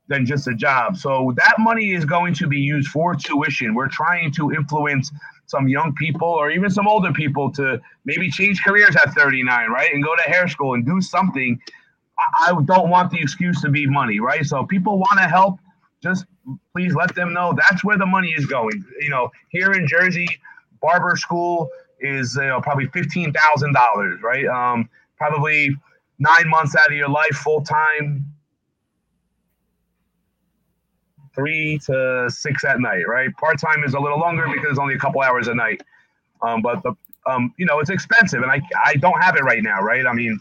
[0.07, 0.97] than just a job.
[0.97, 3.73] So that money is going to be used for tuition.
[3.75, 5.11] We're trying to influence
[5.47, 9.93] some young people or even some older people to maybe change careers at 39, right?
[9.93, 11.59] And go to hair school and do something.
[12.39, 14.45] I, don't want the excuse to be money, right?
[14.45, 15.59] So people want to help
[16.01, 16.25] just
[16.75, 18.83] please let them know that's where the money is going.
[18.99, 20.27] You know, here in Jersey,
[20.81, 24.45] barber school is you know probably fifteen thousand dollars, right?
[24.45, 25.75] Um, probably
[26.19, 28.25] nine months out of your life full time,
[31.37, 33.29] three to six at night, right?
[33.37, 35.81] Part time is a little longer because it's only a couple hours a night.
[36.41, 36.93] Um, but the
[37.27, 40.05] um, you know, it's expensive, and I I don't have it right now, right?
[40.05, 40.39] I mean,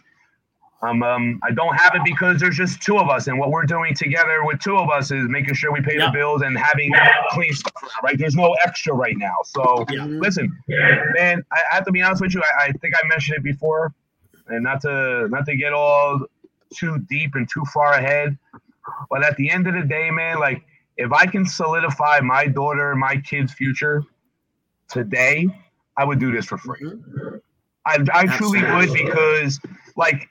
[0.83, 3.65] um, um, I don't have it because there's just two of us, and what we're
[3.65, 6.07] doing together with two of us is making sure we pay yeah.
[6.07, 6.93] the bills and having
[7.31, 7.73] clean stuff.
[8.03, 8.17] Right?
[8.17, 9.35] There's no extra right now.
[9.45, 10.05] So yeah.
[10.05, 12.43] listen, man, I, I, have to be honest with you.
[12.43, 13.95] I, I, think I mentioned it before,
[14.49, 16.21] and not to not to get all
[16.75, 18.37] too deep and too far ahead,
[19.11, 20.63] but at the end of the day, man, like
[20.97, 24.03] if I can solidify my daughter, my kid's future
[24.89, 25.47] today,
[25.97, 26.93] I would do this for free.
[27.85, 29.61] I, I truly would because
[29.97, 30.29] like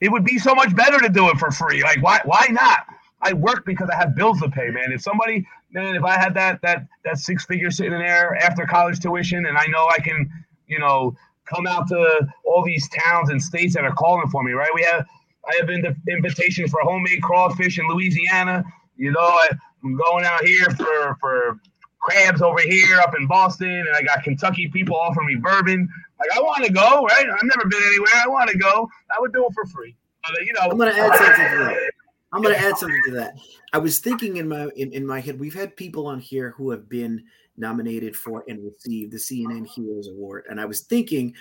[0.00, 1.82] it would be so much better to do it for free.
[1.82, 2.86] Like why why not?
[3.22, 4.92] I work because I have bills to pay, man.
[4.92, 8.66] If somebody, man, if I had that that that six figure sitting in there after
[8.66, 10.28] college tuition, and I know I can,
[10.66, 11.16] you know,
[11.46, 14.70] come out to all these towns and states that are calling for me, right?
[14.74, 15.06] We have
[15.48, 18.64] I have the invitation for homemade crawfish in Louisiana.
[18.96, 19.48] You know, I,
[19.84, 21.60] I'm going out here for for
[22.00, 25.88] crabs over here up in Boston, and I got Kentucky people offering me bourbon.
[26.18, 27.26] Like I want to go, right?
[27.30, 28.12] I've never been anywhere.
[28.24, 28.88] I want to go.
[29.14, 29.96] I would do it for free.
[30.22, 31.90] But, uh, you know, I'm going to add something to that.
[32.32, 33.38] I'm to add something to that.
[33.72, 36.70] I was thinking in my in, in my head, we've had people on here who
[36.70, 37.24] have been
[37.56, 41.34] nominated for and received the CNN Heroes Award, and I was thinking,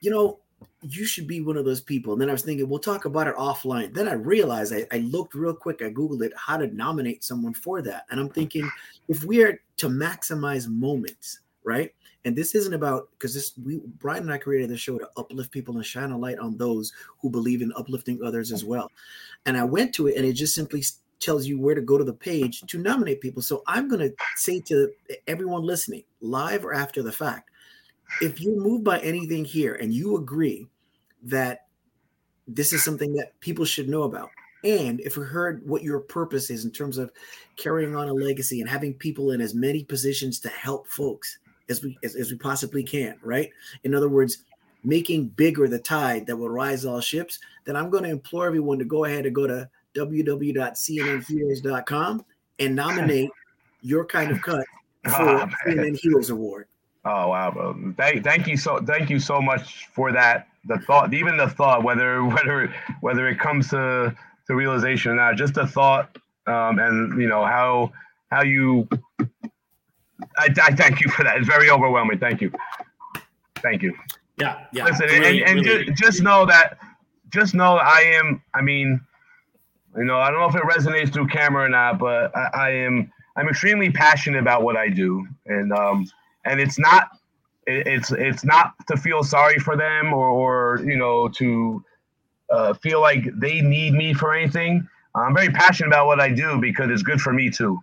[0.00, 0.40] you know,
[0.88, 2.12] you should be one of those people.
[2.12, 3.94] And then I was thinking, we'll talk about it offline.
[3.94, 7.54] Then I realized I, I, looked real quick, I Googled it, how to nominate someone
[7.54, 8.06] for that.
[8.10, 8.70] And I'm thinking,
[9.08, 11.92] if we are to maximize moments, right?
[12.24, 15.50] And this isn't about because this we Brian and I created this show to uplift
[15.50, 18.90] people and shine a light on those who believe in uplifting others as well.
[19.44, 20.82] And I went to it and it just simply
[21.20, 23.42] tells you where to go to the page to nominate people.
[23.42, 24.90] So I'm going to say to
[25.26, 27.50] everyone listening, live or after the fact,
[28.20, 30.66] if you're moved by anything here and you agree
[31.24, 31.66] that
[32.46, 34.30] this is something that people should know about,
[34.64, 37.10] and if we heard what your purpose is in terms of
[37.56, 41.82] carrying on a legacy and having people in as many positions to help folks as
[41.82, 43.50] we as, as we possibly can, right?
[43.84, 44.38] In other words,
[44.82, 48.78] making bigger the tide that will rise all ships, then I'm going to implore everyone
[48.78, 52.24] to go ahead and go to www.cnnheroes.com
[52.58, 53.30] and nominate
[53.80, 54.66] your kind of cut
[55.04, 56.66] for ah, oh, CNN Heroes Award.
[57.04, 57.94] Oh wow, bro.
[57.96, 60.48] Thank, thank you so thank you so much for that.
[60.66, 64.14] The thought, even the thought, whether whether whether it comes to
[64.46, 67.92] to realization or not, just the thought, um, and you know how
[68.30, 68.88] how you.
[70.38, 71.36] I, I thank you for that.
[71.38, 72.18] It's very overwhelming.
[72.18, 72.52] Thank you.
[73.56, 73.94] Thank you.
[74.38, 74.86] Yeah, yeah.
[74.86, 75.84] Listen, really, and, and really.
[75.86, 76.78] just, just know that,
[77.32, 78.42] just know I am.
[78.54, 79.00] I mean,
[79.96, 82.70] You know, I don't know if it resonates through camera or not, but I, I
[82.70, 86.06] am I'm extremely passionate about what I do, and um,
[86.44, 87.08] and it's not
[87.66, 91.82] it's it's not to feel sorry for them or, or you know to
[92.50, 94.86] uh, feel like they need me for anything.
[95.14, 97.78] I'm very passionate about what I do because it's good for me too,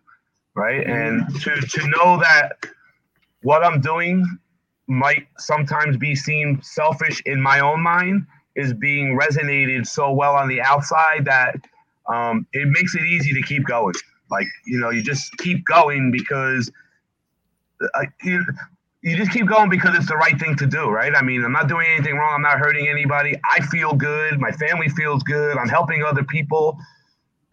[0.56, 0.86] right?
[0.86, 2.54] And to to know that
[3.44, 4.26] what I'm doing
[4.88, 10.50] might sometimes be seen selfish in my own mind is being resonated so well on
[10.50, 11.56] the outside that
[12.14, 13.96] um, it makes it easy to keep going.
[14.30, 16.72] Like you know, you just keep going because
[18.24, 18.46] you,
[19.02, 21.14] you just keep going because it's the right thing to do, right?
[21.16, 22.36] I mean, I'm not doing anything wrong.
[22.36, 23.40] I'm not hurting anybody.
[23.52, 24.40] I feel good.
[24.40, 25.58] My family feels good.
[25.58, 26.78] I'm helping other people.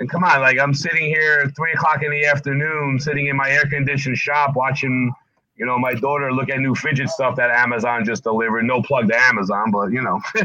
[0.00, 3.50] And come on, like I'm sitting here three o'clock in the afternoon, sitting in my
[3.50, 5.12] air conditioned shop watching
[5.58, 8.62] you know, my daughter look at new fidget stuff that Amazon just delivered.
[8.62, 10.20] No plug to Amazon, but you know,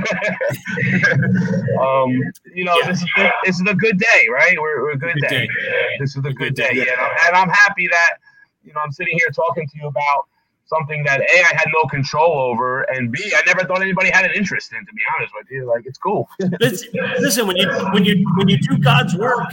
[1.80, 2.10] um,
[2.54, 2.88] you know, yeah.
[2.88, 3.10] this is
[3.46, 4.58] this is a good day, right?
[4.60, 5.46] We're, we're a good, good day.
[5.46, 5.98] day.
[6.00, 6.88] This is a good, good day, day.
[6.88, 7.18] Yeah.
[7.28, 8.18] and I'm happy that
[8.64, 10.28] you know I'm sitting here talking to you about
[10.66, 14.26] something that a I had no control over, and b I never thought anybody had
[14.26, 14.86] an interest in.
[14.86, 16.30] To be honest with you, like it's cool.
[16.59, 16.89] listen,
[17.20, 19.47] listen, when you when you when you do God's work,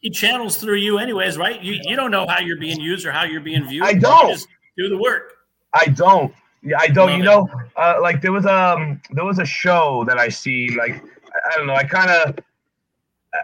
[0.00, 1.60] He channels through you, anyways, right?
[1.60, 3.84] You you don't know how you're being used or how you're being viewed.
[3.84, 4.46] I don't
[4.76, 5.34] do the work.
[5.74, 6.34] I don't.
[6.62, 7.16] Yeah, I don't.
[7.16, 10.68] You know, uh, like there was um there was a show that I see.
[10.76, 11.74] Like I, I don't know.
[11.74, 12.38] I kind of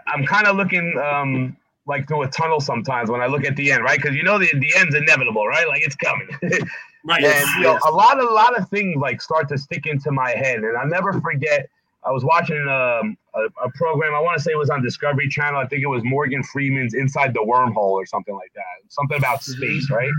[0.07, 1.57] I'm kind of looking um
[1.87, 3.99] like through a tunnel sometimes when I look at the end, right?
[3.99, 5.67] Because you know the the end's inevitable, right?
[5.67, 6.27] Like it's coming.
[7.05, 7.23] right.
[7.23, 10.11] And you know, a lot of a lot of things like start to stick into
[10.11, 11.69] my head, and I'll never forget.
[12.03, 14.13] I was watching um, a, a program.
[14.13, 15.59] I want to say it was on Discovery Channel.
[15.59, 18.63] I think it was Morgan Freeman's Inside the Wormhole or something like that.
[18.87, 20.11] Something about space, right?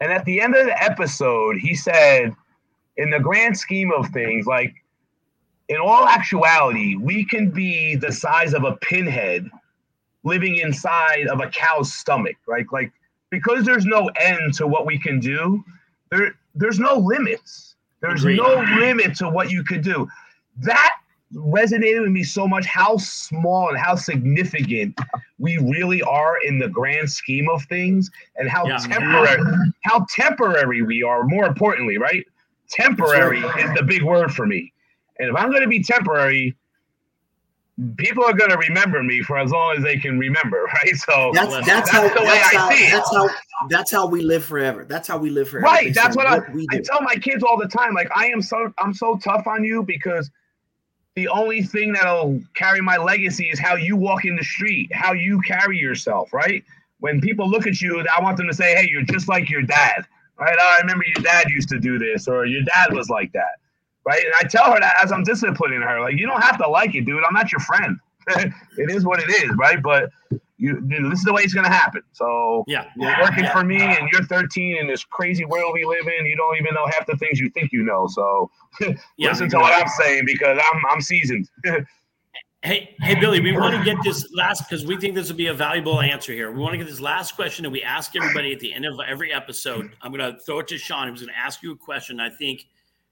[0.00, 2.32] And at the end of the episode, he said,
[2.96, 4.72] in the grand scheme of things, like
[5.68, 9.50] in all actuality, we can be the size of a pinhead
[10.24, 12.66] living inside of a cow's stomach, right?
[12.72, 12.92] Like
[13.30, 15.64] because there's no end to what we can do,
[16.10, 17.76] there there's no limits.
[18.00, 18.38] There's Agreed.
[18.38, 20.08] no limit to what you could do.
[20.58, 20.92] That
[21.34, 24.98] resonated with me so much how small and how significant
[25.38, 28.78] we really are in the grand scheme of things and how yeah.
[28.78, 29.40] temporary
[29.84, 32.26] how temporary we are more importantly right
[32.68, 34.72] temporary is the big word for me
[35.20, 36.56] and if i'm going to be temporary
[37.96, 40.96] people are going to remember me for as long as they can remember right?
[40.96, 42.90] So that's, that's, that's how the way that's i how, see it.
[42.90, 43.28] that's how
[43.68, 44.84] that's how we live forever.
[44.84, 45.66] That's how we live forever.
[45.66, 48.42] Right that's what, what I, I tell my kids all the time like i am
[48.42, 50.30] so i'm so tough on you because
[51.16, 55.12] the only thing that'll carry my legacy is how you walk in the street, how
[55.12, 56.64] you carry yourself, right?
[57.00, 59.62] When people look at you, I want them to say, hey, you're just like your
[59.62, 60.06] dad,
[60.38, 60.56] right?
[60.58, 63.58] Oh, I remember your dad used to do this, or your dad was like that,
[64.06, 64.24] right?
[64.24, 66.94] And I tell her that as I'm disciplining her, like, you don't have to like
[66.94, 67.22] it, dude.
[67.24, 67.98] I'm not your friend.
[68.28, 69.82] it is what it is, right?
[69.82, 70.10] But
[70.60, 72.02] you, know, this is the way it's going to happen.
[72.12, 73.52] So yeah, you're working yeah.
[73.52, 76.26] for me, and you're 13 in this crazy world we live in.
[76.26, 78.06] You don't even know half the things you think you know.
[78.08, 78.50] So
[79.16, 81.48] yeah, listen to what I'm saying because I'm I'm seasoned.
[82.62, 85.46] hey, hey, Billy, we want to get this last because we think this will be
[85.46, 86.52] a valuable answer here.
[86.52, 89.00] We want to get this last question that we ask everybody at the end of
[89.08, 89.90] every episode.
[90.02, 91.06] I'm going to throw it to Shawn.
[91.06, 92.20] He was going to ask you a question.
[92.20, 92.66] I think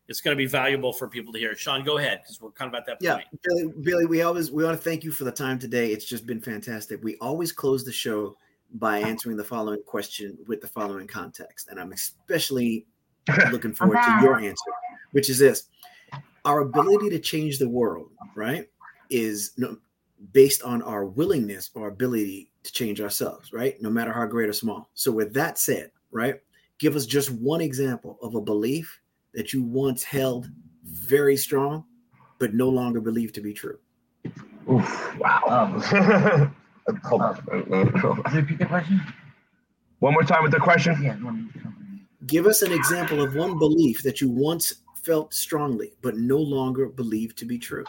[0.09, 1.55] it's going to be valuable for people to hear.
[1.55, 3.27] Shawn, go ahead because we're kind of at that yeah, point.
[3.43, 5.93] Billy, Billy, we always we want to thank you for the time today.
[5.93, 7.03] It's just been fantastic.
[7.05, 8.37] We always close the show
[8.75, 12.87] by answering the following question with the following context, and I'm especially
[13.51, 14.71] looking forward to your answer,
[15.13, 15.65] which is this:
[16.47, 18.67] Our ability to change the world, right,
[19.11, 19.77] is no,
[20.33, 24.55] based on our willingness or ability to change ourselves, right, no matter how great or
[24.55, 24.89] small.
[24.95, 26.37] So, with that said, right,
[26.79, 29.01] give us just one example of a belief
[29.35, 30.51] that you once held
[30.85, 31.85] very strong,
[32.39, 33.79] but no longer believe to be true?
[34.71, 35.43] Oof, wow.
[35.49, 36.55] Um,
[37.05, 37.35] hold on.
[38.35, 39.01] Repeat the question.
[40.01, 41.03] One more time with the question.
[41.03, 41.17] Yeah.
[42.27, 46.89] Give us an example of one belief that you once felt strongly, but no longer
[46.89, 47.85] believe to be true.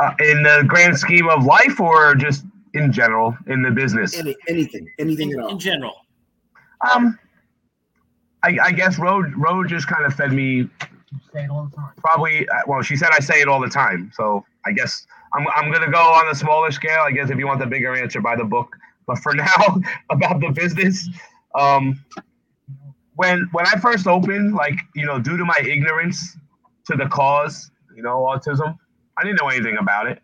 [0.00, 4.18] Uh, in the grand scheme of life, or just in general in the business?
[4.18, 5.50] Any, anything, anything in, at all.
[5.50, 6.06] In general.
[6.90, 7.18] Um,
[8.42, 10.68] I, I guess Roe Roe just kind of fed me.
[11.32, 11.92] say it all the time.
[11.98, 12.48] Probably.
[12.48, 15.72] Uh, well, she said I say it all the time, so I guess I'm I'm
[15.72, 17.00] gonna go on a smaller scale.
[17.00, 18.76] I guess if you want the bigger answer, by the book.
[19.06, 19.80] But for now,
[20.10, 21.08] about the business,
[21.54, 22.04] um,
[23.16, 26.36] when when I first opened, like you know, due to my ignorance
[26.86, 28.76] to the cause, you know, autism,
[29.18, 30.20] I didn't know anything about it.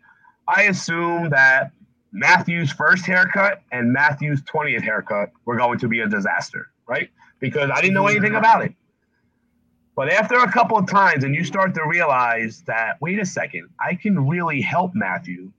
[0.47, 1.71] I assumed that
[2.11, 7.09] Matthew's first haircut and Matthew's 20th haircut were going to be a disaster, right?
[7.39, 8.73] Because I didn't know anything about it.
[9.95, 13.67] But after a couple of times, and you start to realize that, wait a second,
[13.81, 15.51] I can really help Matthew.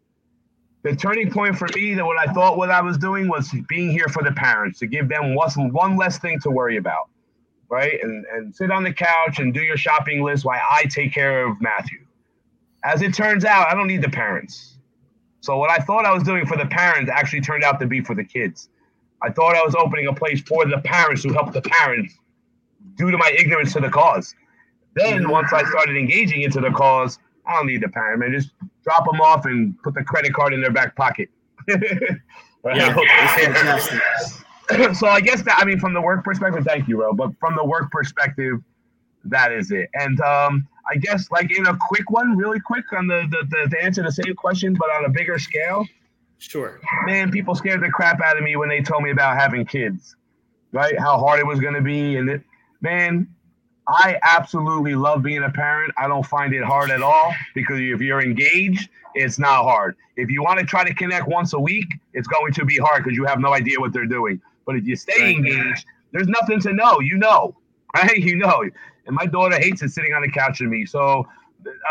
[0.83, 3.91] The turning point for me, that what I thought what I was doing was being
[3.91, 7.11] here for the parents to give them one, less thing to worry about,
[7.69, 8.03] right?
[8.03, 11.47] And and sit on the couch and do your shopping list while I take care
[11.47, 11.99] of Matthew.
[12.83, 14.70] As it turns out, I don't need the parents.
[15.41, 18.01] So what I thought I was doing for the parents actually turned out to be
[18.01, 18.69] for the kids.
[19.23, 22.15] I thought I was opening a place for the parents who help the parents
[22.97, 24.35] due to my ignorance to the cause.
[24.95, 25.31] Then mm-hmm.
[25.31, 28.33] once I started engaging into the cause, I don't need the parent, man.
[28.33, 28.51] Just
[28.85, 31.29] drop them off and put the credit card in their back pocket.
[31.69, 32.95] yeah,
[34.93, 37.13] so I guess that I mean from the work perspective, thank you, bro.
[37.13, 38.61] But from the work perspective,
[39.25, 39.91] that is it.
[39.95, 43.57] And um, I guess like in a quick one, really quick on the, the, the
[43.57, 45.87] answer to answer the same question, but on a bigger scale.
[46.39, 46.81] Sure.
[47.05, 50.17] Man, people scared the crap out of me when they told me about having kids,
[50.73, 50.99] right?
[50.99, 52.43] How hard it was going to be, and it,
[52.81, 53.29] man,
[53.89, 55.93] I absolutely love being a parent.
[55.99, 59.97] I don't find it hard at all because if you're engaged, it's not hard.
[60.17, 63.03] If you want to try to connect once a week, it's going to be hard
[63.03, 64.41] because you have no idea what they're doing.
[64.65, 67.01] But if you stay engaged, there's nothing to know.
[67.01, 67.57] You know,
[67.95, 68.17] right?
[68.17, 68.65] You know.
[69.11, 70.87] And my daughter hates it sitting on the couch with me.
[70.87, 71.27] So,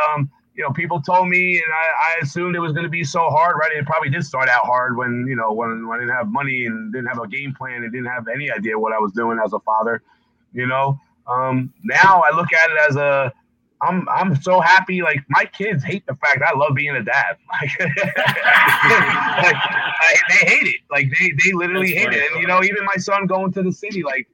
[0.08, 3.04] um, you know, people told me, and I, I assumed it was going to be
[3.04, 3.72] so hard, right?
[3.74, 6.66] It probably did start out hard when, you know, when, when I didn't have money
[6.66, 9.38] and didn't have a game plan and didn't have any idea what I was doing
[9.44, 10.02] as a father,
[10.54, 10.98] you know.
[11.28, 13.34] Um, now I look at it as a
[13.82, 15.02] I'm I'm so happy.
[15.02, 17.38] Like my kids hate the fact I love being a dad.
[17.62, 20.80] Like, like I, they hate it.
[20.90, 22.18] Like they they literally That's hate funny.
[22.18, 22.32] it.
[22.32, 24.28] And you know, even my son going to the city, like,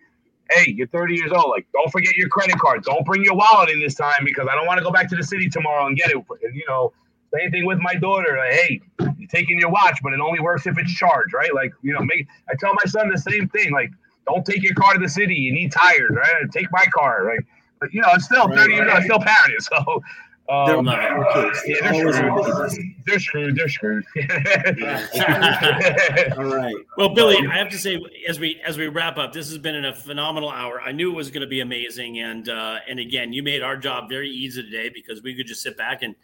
[0.51, 1.49] hey, you're 30 years old.
[1.49, 2.83] Like, don't forget your credit card.
[2.83, 5.15] Don't bring your wallet in this time because I don't want to go back to
[5.15, 6.17] the city tomorrow and get it.
[6.17, 6.93] And, you know,
[7.33, 8.37] same thing with my daughter.
[8.37, 8.81] Like, hey,
[9.17, 11.53] you're taking your watch, but it only works if it's charged, right?
[11.53, 13.71] Like, you know, make I tell my son the same thing.
[13.71, 13.91] Like,
[14.27, 15.35] don't take your car to the city.
[15.35, 16.33] You need tires, right?
[16.51, 17.39] Take my car, right?
[17.79, 18.95] But you know, it's still right, 30 years right.
[18.95, 19.61] old, still parenting.
[19.61, 20.01] So
[20.47, 21.61] um, they're, kids.
[21.65, 23.55] Yeah, they're, screwed.
[23.55, 24.05] they're screwed.
[24.15, 26.33] They're screwed.
[26.37, 26.75] All right.
[26.97, 29.85] Well, Billy, I have to say, as we as we wrap up, this has been
[29.85, 30.81] a phenomenal hour.
[30.81, 33.75] I knew it was going to be amazing, and uh, and again, you made our
[33.75, 36.15] job very easy today because we could just sit back and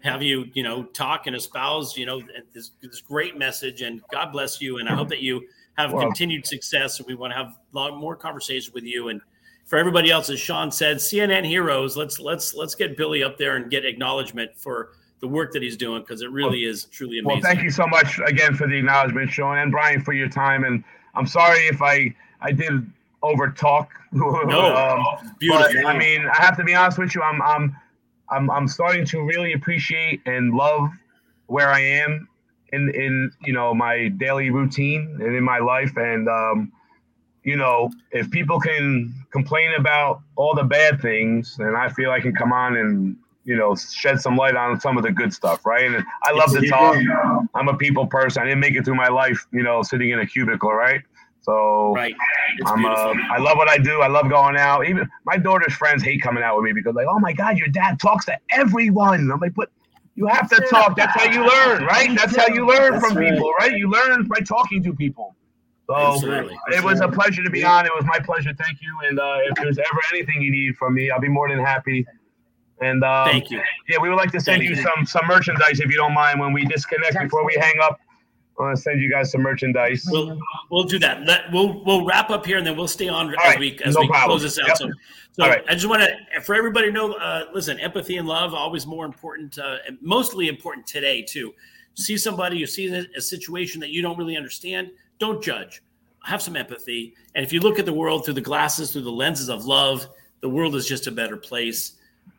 [0.00, 2.20] have you, you know, talk and espouse, you know,
[2.52, 3.80] this this great message.
[3.80, 5.46] And God bless you, and I hope that you
[5.78, 6.00] have wow.
[6.00, 6.98] continued success.
[6.98, 9.08] And we want to have a lot more conversations with you.
[9.08, 9.22] And
[9.64, 13.56] for everybody else, as Shawn said, CNN heroes, let's let's let's get Billy up there
[13.56, 14.90] and get acknowledgement for
[15.20, 17.42] the work that he's doing because it really well, is truly amazing.
[17.42, 20.64] Well, thank you so much again for the acknowledgement, Shawn and Brian, for your time.
[20.64, 20.82] And
[21.14, 22.90] I'm sorry if I I did
[23.22, 23.90] over talk.
[24.14, 25.72] No, um, beautiful.
[25.72, 27.22] But, I mean, I have to be honest with you.
[27.22, 27.74] I'm I'm
[28.28, 30.90] I'm I'm starting to really appreciate and love
[31.46, 32.28] where I am
[32.74, 36.72] in in you know my daily routine and in my life and um,
[37.44, 42.20] you know if people can complain about all the bad things then i feel i
[42.20, 45.64] can come on and you know shed some light on some of the good stuff
[45.66, 46.96] right and i love to talk
[47.54, 50.20] i'm a people person i didn't make it through my life you know sitting in
[50.20, 51.02] a cubicle right
[51.42, 52.14] so right.
[52.66, 54.00] I'm, uh, I love what I do.
[54.00, 54.86] I love going out.
[54.86, 57.66] Even my daughter's friends hate coming out with me because like, oh my God, your
[57.66, 59.28] dad talks to everyone.
[59.28, 59.68] I'm like, but
[60.14, 60.96] you have to talk.
[60.96, 62.16] That's how you learn, right?
[62.16, 63.72] That's how you learn from people, right?
[63.72, 65.34] You learn by talking to people.
[65.92, 66.58] So Absolutely.
[66.68, 67.84] it was a pleasure to be on.
[67.84, 68.50] It was my pleasure.
[68.56, 68.96] Thank you.
[69.08, 72.06] And uh, if there's ever anything you need from me, I'll be more than happy.
[72.80, 73.60] And um, thank you.
[73.88, 76.40] Yeah, we would like to send you, you some some merchandise if you don't mind
[76.40, 78.00] when we disconnect before we hang up.
[78.58, 80.04] I want to send you guys some merchandise.
[80.10, 80.38] We'll
[80.70, 81.24] we'll do that.
[81.24, 83.58] Let, we'll we'll wrap up here and then we'll stay on All as right.
[83.58, 84.30] we as no we problem.
[84.30, 84.68] close this out.
[84.68, 84.76] Yep.
[84.78, 84.90] So,
[85.32, 85.62] so right.
[85.68, 87.12] I just want to for everybody to know.
[87.12, 91.54] Uh, listen, empathy and love always more important, uh, mostly important today too.
[91.94, 94.90] See somebody, you see a situation that you don't really understand.
[95.22, 95.84] Don't judge.
[96.24, 99.12] Have some empathy, and if you look at the world through the glasses, through the
[99.12, 100.08] lenses of love,
[100.40, 101.92] the world is just a better place.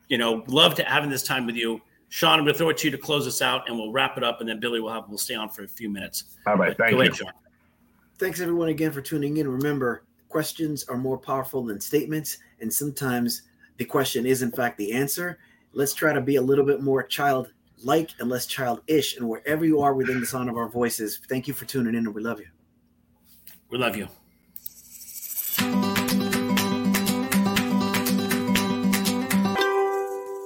[0.09, 1.81] You know, love to having this time with you.
[2.09, 4.17] Shawn, I'm going to throw it to you to close us out, and we'll wrap
[4.17, 6.35] it up, and then Billy will have we'll stay on for a few minutes.
[6.45, 7.13] All right, thank Go you.
[7.13, 7.31] Shawn.
[8.17, 9.47] Thanks everyone again for tuning in.
[9.47, 13.43] Remember, questions are more powerful than statements, and sometimes
[13.77, 15.39] the question is in fact the answer.
[15.71, 19.79] Let's try to be a little bit more child-like and less childish, and wherever you
[19.79, 21.21] are within the sound of our voices.
[21.29, 22.47] Thank you for tuning in, and we love you.
[23.73, 24.22] We love you.